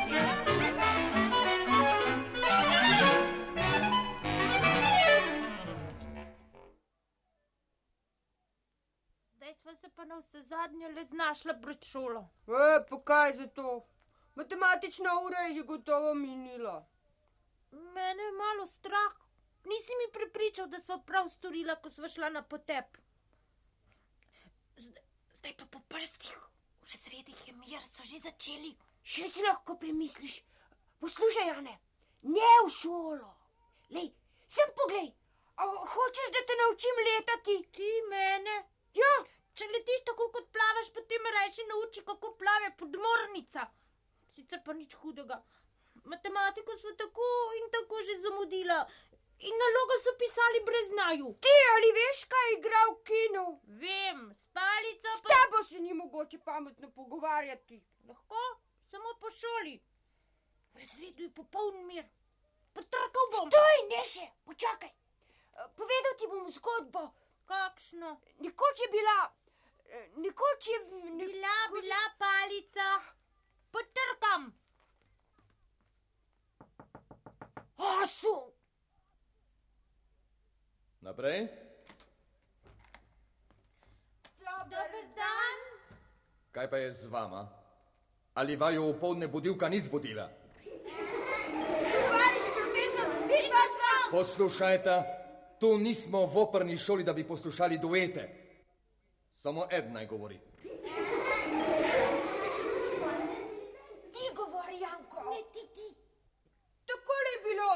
pa 9.96 10.04
na 10.04 10.18
vse 10.18 10.42
zadnje 10.42 10.88
le 10.88 11.04
znašla 11.04 11.54
pred 11.62 11.84
šolo. 11.84 12.22
E, 12.48 12.86
pa 12.88 13.00
kaj 13.04 13.32
za 13.32 13.46
to? 13.46 13.86
Matematična 14.34 15.10
ura 15.26 15.38
je 15.38 15.52
že 15.54 15.62
gotovo 15.62 16.14
minila. 16.14 16.86
Mene 17.70 18.22
je 18.22 18.32
malo 18.32 18.66
strah. 18.66 19.12
Nisi 19.64 19.92
mi 20.00 20.12
prepričal, 20.12 20.66
da 20.66 20.80
sva 20.82 20.98
prav 20.98 21.28
storila, 21.30 21.76
ko 21.76 21.90
sva 21.90 22.08
šla 22.08 22.28
na 22.30 22.42
potep. 22.42 22.98
Zdaj, 25.38 25.54
pa 25.58 25.66
po 25.66 25.80
prstih, 25.88 26.36
v 26.82 26.90
razredih 26.90 27.48
je 27.48 27.52
mir, 27.52 27.80
so 27.82 28.02
že 28.02 28.18
začeli. 28.26 28.74
Še 29.02 29.28
si 29.28 29.46
lahko 29.46 29.78
premisliš. 29.80 30.42
Poslušaj, 31.00 31.48
Jane, 31.48 31.78
ne 32.22 32.52
v 32.66 32.68
šolo. 32.72 33.30
Lej, 33.96 34.10
sem 34.48 34.74
poglej. 34.76 35.08
A, 35.56 35.64
hočeš, 35.94 36.30
da 36.34 36.44
te 36.46 36.58
naučim 36.60 37.02
letati? 37.08 37.56
Ti 37.72 37.90
mene? 38.10 38.56
Ja, 38.94 39.14
Če 39.54 39.66
letiš 39.70 40.04
tako 40.10 40.28
kot 40.34 40.46
plavaš, 40.54 40.90
potem 40.94 41.26
raje 41.36 41.66
nauči, 41.70 42.02
kako 42.04 42.32
plave 42.38 42.72
podmornica. 42.78 43.68
Sicer 44.34 44.62
pa 44.66 44.74
nič 44.74 44.94
hudega. 45.02 45.38
Matematiko 46.04 46.76
smo 46.76 46.90
tako 46.98 47.26
in 47.60 47.70
tako 47.70 48.02
že 48.02 48.18
zamudila. 48.24 48.80
In 49.38 49.54
nalogo 49.60 49.98
so 50.02 50.12
pisali 50.18 50.60
brez 50.66 50.88
znaju. 50.88 51.34
ti 51.40 51.54
ali 51.74 51.92
veš, 51.92 52.24
kaj 52.24 52.46
je 52.48 52.58
igral 52.58 52.90
v 52.94 53.02
kinu? 53.10 53.44
Vem, 53.82 54.20
spalica 54.34 55.10
S 55.18 55.22
pa 55.22 55.28
tabo 55.28 55.62
se 55.68 55.80
ni 55.80 55.94
mogoče 55.94 56.38
pametno 56.38 56.90
pogovarjati. 56.90 57.82
lahko, 58.08 58.42
samo 58.90 59.14
po 59.20 59.30
šoli. 59.30 59.80
V 60.74 60.78
razredu 60.78 61.22
je 61.22 61.34
popoln 61.34 61.86
mir. 61.86 62.04
Potrkal 62.72 63.26
bom. 63.32 63.50
Stoj, 63.50 63.78
ne 63.88 64.02
še, 64.06 64.26
počakaj. 64.44 64.90
Eh, 64.90 65.68
Povedal 65.76 66.14
ti 66.18 66.26
bom 66.26 66.50
zgodbo. 66.50 67.12
Kakšno? 67.44 68.20
Nekoč 68.38 68.80
je 68.80 68.88
bila, 68.88 69.16
nekoč 70.16 70.66
je 70.66 70.78
ne, 70.78 71.10
Bila, 71.44 71.56
bila 71.72 72.02
palica. 72.18 72.88
Potrkam. 73.70 74.52
Asu. 77.78 78.52
Naprej. 81.00 81.48
Dober 84.38 84.90
dan. 85.14 85.58
Kaj 86.52 86.70
pa 86.70 86.76
je 86.76 86.92
z 86.92 87.06
vama? 87.06 87.48
Ali 88.34 88.56
vaju 88.56 88.92
v 88.92 88.98
povdne 89.00 89.28
budilka 89.28 89.68
ni 89.68 89.80
zbudila? 89.80 90.30
Tovariš 91.92 92.46
profesor, 92.54 93.08
vidva 93.26 93.64
sva. 93.74 93.94
Poslušajte, 94.10 94.94
tu 95.60 95.78
nismo 95.78 96.26
v 96.26 96.36
operni 96.38 96.78
šoli, 96.78 97.04
da 97.04 97.12
bi 97.12 97.26
poslušali 97.26 97.78
duete. 97.78 98.43
Samo 99.34 99.66
eden 99.76 99.92
naj 99.92 100.06
govori. 100.06 100.38
Ti 104.12 104.24
govori, 104.36 104.76
Janko. 104.86 105.20
Ne, 105.30 105.40
ti, 105.52 105.62
ti. 105.74 105.88
Takole 106.88 107.28
je 107.34 107.40
bilo. 107.48 107.70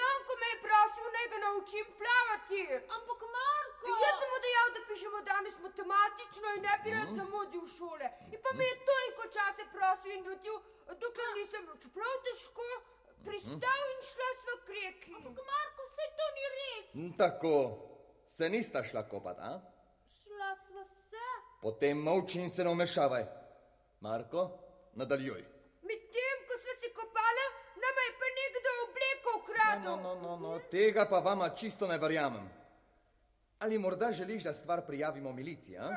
Janko 0.00 0.32
me 0.40 0.46
je 0.52 0.58
prosil, 0.66 1.06
naj 1.16 1.26
ga 1.32 1.38
naučim 1.46 1.86
plavati. 2.00 2.60
Ampak 2.96 3.20
Marko. 3.36 3.86
Jaz 4.04 4.14
sem 4.20 4.28
mu 4.32 4.38
dejal, 4.46 4.68
da 4.76 4.80
pišemo 4.88 5.20
danes 5.30 5.56
matematično 5.66 6.46
in 6.56 6.62
ne 6.68 6.74
bi 6.82 6.88
rad 6.96 7.10
zamudil 7.18 7.66
šole. 7.76 8.06
In 8.34 8.38
pa 8.44 8.50
me 8.58 8.64
je 8.70 8.76
toliko 8.90 9.22
časa 9.36 9.64
prosil 9.76 10.10
in 10.16 10.22
nudil, 10.28 10.56
dokler 11.02 11.30
nisem, 11.38 11.64
čeprav 11.82 12.14
težko, 12.26 12.66
pristal 13.26 13.82
in 13.94 14.00
šla 14.10 14.30
sva 14.42 14.54
k 14.66 14.68
reki. 14.78 15.12
Marko, 15.52 15.80
vse 15.90 16.06
to 16.18 16.26
ni 16.36 16.44
res. 16.56 16.84
Tako, 17.22 17.54
se 18.26 18.44
nista 18.54 18.84
šla 18.90 19.02
kopat, 19.12 19.38
a? 19.50 19.52
Potem 21.60 21.98
molči 21.98 22.40
in 22.40 22.50
se 22.50 22.64
ne 22.64 22.70
vmešavaj. 22.70 23.24
Marko, 24.00 24.44
nadaljuj. 24.94 25.42
Medtem, 25.82 26.38
ko 26.48 26.56
sva 26.56 26.74
se 26.74 26.88
kopala, 26.90 27.46
nama 27.76 28.00
je 28.00 28.12
pa 28.14 28.28
nekdo 28.32 28.70
obleko 28.80 29.30
No, 29.30 29.38
ukradel. 29.38 29.96
no, 29.98 30.14
no, 30.16 30.36
no, 30.38 30.58
tega 30.70 31.04
pa 31.04 31.18
vama 31.20 31.48
čisto 31.50 31.86
ne 31.86 31.98
verjamem. 31.98 32.48
Ali 33.58 33.78
morda 33.78 34.12
želiš, 34.12 34.42
da 34.42 34.54
stvar 34.54 34.86
prijavimo 34.86 35.32
miliciji? 35.32 35.76
A? 35.78 35.88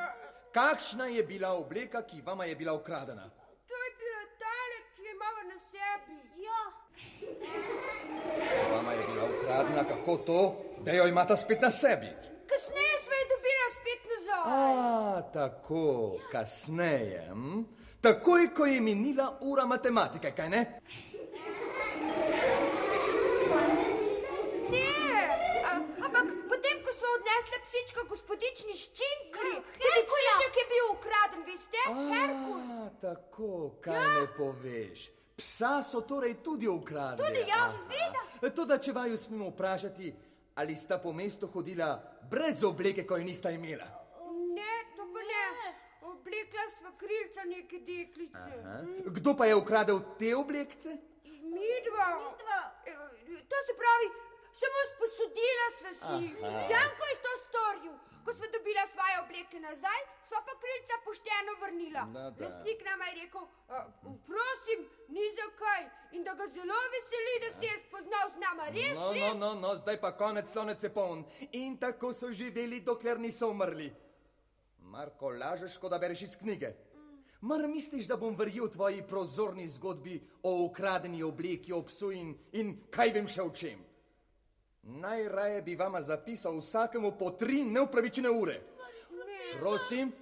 Kakšna 0.51 1.05
je 1.07 1.23
bila 1.23 1.53
obleka, 1.53 2.01
ki 2.01 2.21
vama 2.21 2.45
je 2.45 2.55
bila 2.55 2.73
ukradena? 2.73 3.29
To 3.67 3.75
je 3.75 3.91
bila 3.93 4.21
tale, 4.37 4.77
ki 4.95 5.01
je 5.01 5.11
imala 5.11 5.43
na 5.43 5.57
sebi. 5.61 6.17
Ja, 6.37 6.61
Če 8.51 8.65
vama 8.69 8.91
je 8.91 9.03
bila 9.07 9.23
ukradena, 9.27 9.83
kako 9.85 10.17
to, 10.17 10.39
da 10.79 10.91
jo 10.91 11.07
imata 11.07 11.35
spet 11.35 11.61
na 11.61 11.71
sebi? 11.71 12.11
Kasneje 12.45 12.97
sva 12.99 13.15
jo 13.15 13.25
dobila 13.29 13.67
spet 13.71 14.01
nazaj. 14.07 14.32
A, 14.45 15.21
tako, 15.33 16.17
kasneje. 16.31 17.29
Hm? 17.31 17.63
Takoj, 18.01 18.53
ko 18.55 18.65
je 18.65 18.81
minila 18.81 19.37
ura 19.41 19.65
matematike, 19.65 20.31
kaj 20.35 20.49
ne? 20.49 20.61
Ne, 24.69 24.89
a, 25.63 25.71
ampak 26.05 26.25
potem, 26.49 26.83
ko 26.83 26.91
smo 26.91 27.07
odnesli 27.17 27.61
psička 27.67 28.03
gospodični 28.09 28.75
ščinkri, 28.75 29.55
tudi 29.79 30.03
psiček 30.11 30.61
je 30.61 30.65
bil 30.73 30.91
ukraden, 30.91 31.41
veste? 31.47 31.83
Herkul. 31.87 32.61
A, 32.83 32.89
tako, 33.01 33.51
kaj 33.81 34.07
ne 34.19 34.27
poveš. 34.37 35.09
Psa 35.37 35.81
so 35.81 36.01
torej 36.01 36.33
tudi 36.43 36.67
ukradli. 36.67 37.25
Tudi, 37.25 37.47
ja, 37.49 37.71
vida. 37.89 38.51
To, 38.55 38.65
da 38.65 38.77
če 38.77 38.91
vaju 38.93 39.17
smemo 39.17 39.49
vprašati, 39.49 40.13
ali 40.55 40.75
sta 40.75 40.99
po 41.01 41.13
mestu 41.13 41.47
hodila 41.47 41.95
brez 42.29 42.63
obleke, 42.63 43.07
ko 43.07 43.17
je 43.17 43.25
nista 43.25 43.51
imela. 43.51 43.87
Ne, 44.53 44.73
to 44.95 45.07
pa 45.13 45.23
ne. 45.29 45.73
Oblekla 46.11 46.67
sva 46.83 46.91
krilca 46.97 47.43
neke 47.47 47.79
deklice. 47.79 48.51
Aha. 48.59 48.83
Kdo 49.07 49.31
pa 49.37 49.45
je 49.45 49.55
ukradel 49.55 49.99
te 50.19 50.35
oblekce? 50.35 50.89
Midva. 51.23 52.07
Midva. 52.19 52.59
To 53.51 53.57
se 53.67 53.73
pravi, 53.81 54.07
samo 54.53 54.79
sposodila 54.91 55.67
sva 55.77 55.91
si. 56.01 56.25
Janko 56.73 57.03
je 57.11 57.17
to 57.25 57.31
storil. 57.45 57.95
Ko 58.25 58.31
smo 58.33 58.45
dobila 58.47 58.83
svoje 58.87 59.15
obleke 59.19 59.59
nazaj, 59.59 59.99
sva 60.23 60.39
pa 60.47 60.53
krilca 60.55 60.95
pošteno 61.05 61.53
vrnila. 61.61 62.03
No. 62.07 62.21
Lastnik 62.39 62.79
nam 62.85 62.99
je 63.01 63.23
rekel, 63.23 63.43
"A, 63.69 63.77
prosim, 64.27 64.79
ni 65.09 65.25
za 65.31 65.47
kaj. 65.55 65.81
In 66.11 66.23
da 66.23 66.33
ga 66.33 66.47
zelo 66.47 66.77
veseli, 66.93 67.33
da 67.41 67.49
se 67.51 67.65
je 67.65 67.79
spoznal 67.79 68.25
z 68.29 68.37
nama. 68.37 68.63
Res, 68.69 68.95
No, 68.95 69.13
res. 69.13 69.23
no, 69.23 69.33
no, 69.35 69.53
no, 69.55 69.75
zdaj 69.75 70.01
pa 70.01 70.11
konec 70.13 70.51
slonec 70.51 70.83
je 70.83 70.89
poln. 70.89 71.23
In 71.53 71.77
tako 71.77 72.13
so 72.13 72.31
živeli, 72.31 72.79
dokler 72.81 73.19
niso 73.19 73.49
umrli. 73.49 73.91
Marko, 74.93 75.29
lažeš, 75.29 75.79
kot 75.81 75.89
da 75.89 75.97
bereš 75.97 76.21
iz 76.21 76.35
knjige. 76.37 76.69
Mar 77.41 77.63
misliš, 77.67 78.05
da 78.07 78.17
bom 78.17 78.35
verjel 78.37 78.67
tvoji 78.69 79.01
prozorni 79.07 79.65
zgodbi 79.67 80.19
o 80.43 80.51
ukradeni 80.67 81.23
obleki, 81.23 81.73
o 81.73 81.81
psu 81.81 82.11
in, 82.13 82.35
in 82.53 82.75
kaj 82.93 83.13
vem 83.15 83.27
še 83.27 83.41
o 83.41 83.49
čem? 83.49 83.79
Najraje 84.83 85.63
bi 85.65 85.75
vama 85.79 86.01
zapisal 86.01 86.59
vsakemu 86.59 87.11
po 87.17 87.31
tri 87.39 87.63
neupravičene 87.65 88.29
ure. 88.29 88.59
Prosim, 89.57 90.13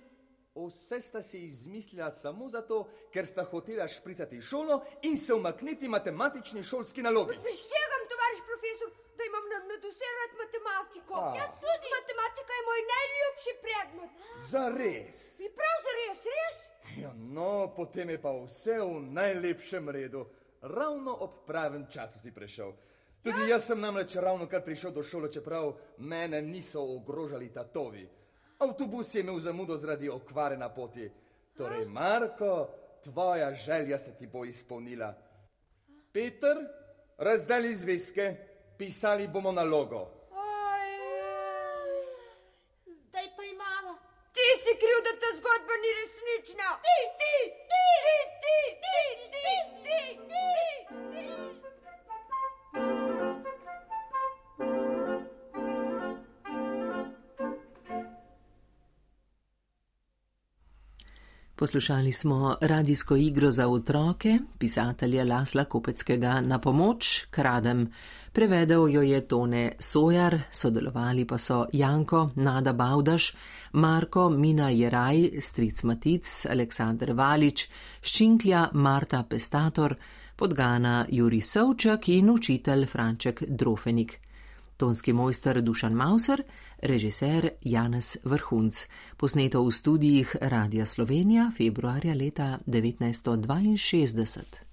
vse 0.55 1.01
sta 1.03 1.21
si 1.21 1.43
izmislila 1.49 2.07
samo 2.11 2.47
zato, 2.49 2.85
ker 3.11 3.27
sta 3.27 3.43
hotela 3.51 3.89
špricati 3.91 4.39
šolo 4.41 4.79
in 5.03 5.17
se 5.17 5.33
umakniti 5.33 5.91
matematični 5.91 6.63
šolski 6.63 7.03
nalogi. 7.03 7.35
Prištegam, 7.43 8.07
tovariš 8.13 8.47
profesor, 8.47 9.00
da 9.21 9.25
imam 9.31 9.45
na, 9.51 9.57
na 9.69 9.75
vse 9.93 10.09
rad 10.19 10.31
matematiko. 10.43 11.13
A. 11.25 11.27
Jaz 11.39 11.53
tudi. 11.63 11.87
Matematika 11.97 12.51
je 12.57 12.63
moj 12.69 12.81
najljubši 12.93 13.53
predmet. 13.63 14.11
Zares. 14.51 15.19
In 15.45 15.51
prav 15.59 15.77
zares, 15.87 16.21
res? 16.35 16.57
Ja, 17.03 17.11
no, 17.37 17.73
potem 17.75 18.09
je 18.09 18.21
pa 18.21 18.31
vse 18.31 18.77
v 18.79 19.01
najlepšem 19.19 19.89
redu. 19.89 20.25
Ravno 20.61 21.13
ob 21.25 21.45
pravem 21.47 21.85
času 21.89 22.19
si 22.19 22.31
prišel. 22.31 22.73
Tudi 23.23 23.49
jaz 23.49 23.67
sem 23.69 23.79
namreč 23.79 24.15
ravno 24.15 24.47
kar 24.49 24.63
prišel 24.65 24.91
do 24.91 25.03
šole, 25.03 25.29
čeprav 25.31 25.75
mene 25.97 26.41
niso 26.41 26.81
ogrožali 26.81 27.53
tatovi. 27.53 28.09
Avtobus 28.59 29.15
je 29.15 29.21
imel 29.21 29.39
zamudo 29.39 29.77
zaradi 29.77 30.09
okvare 30.09 30.57
na 30.57 30.69
poti. 30.69 31.09
Torej, 31.57 31.85
Marko, 31.85 32.69
tvoja 33.03 33.55
želja 33.55 33.97
se 33.97 34.17
ti 34.17 34.27
bo 34.27 34.45
izpolnila. 34.45 35.13
Peter, 36.13 36.57
razdeli 37.17 37.75
zvezke, 37.75 38.50
pisali 38.81 39.27
bomo 39.27 39.51
na 39.51 39.61
logo. 39.61 40.20
Poslušali 61.61 62.11
smo 62.11 62.57
radijsko 62.61 63.15
igro 63.15 63.51
za 63.51 63.67
otroke, 63.67 64.39
pisatelja 64.57 65.23
Lasla 65.23 65.63
Kopeckega 65.63 66.41
na 66.41 66.59
pomoč, 66.59 67.25
kradem. 67.29 67.91
Prevedel 68.33 68.89
jo 68.89 69.01
je 69.01 69.27
Tone 69.27 69.71
Sojar, 69.79 70.39
sodelovali 70.51 71.25
pa 71.25 71.37
so 71.37 71.65
Janko, 71.73 72.29
Nada 72.35 72.73
Bavdaš, 72.73 73.33
Marko, 73.73 74.29
Mina 74.29 74.69
Jeraj, 74.69 75.29
Stric 75.39 75.83
Matic, 75.83 76.45
Aleksandr 76.49 77.13
Valič, 77.13 77.67
Ščinklja 78.01 78.69
Marta 78.73 79.23
Pestator, 79.29 79.95
podgana 80.35 81.05
Juri 81.09 81.41
Sovčak 81.41 82.09
in 82.09 82.29
učitelj 82.29 82.85
Franček 82.85 83.43
Drofenik. 83.47 84.19
Tonski 84.81 85.13
mojster 85.13 85.61
Dušan 85.61 85.93
Mauser, 85.93 86.41
režiser 86.81 87.49
Janez 87.61 88.17
Vrhunc, 88.23 88.87
posneto 89.17 89.61
v 89.61 89.71
studijih 89.71 90.35
Radia 90.41 90.85
Slovenija 90.85 91.51
februarja 91.57 92.15
leta 92.15 92.59
1962. 92.65 94.70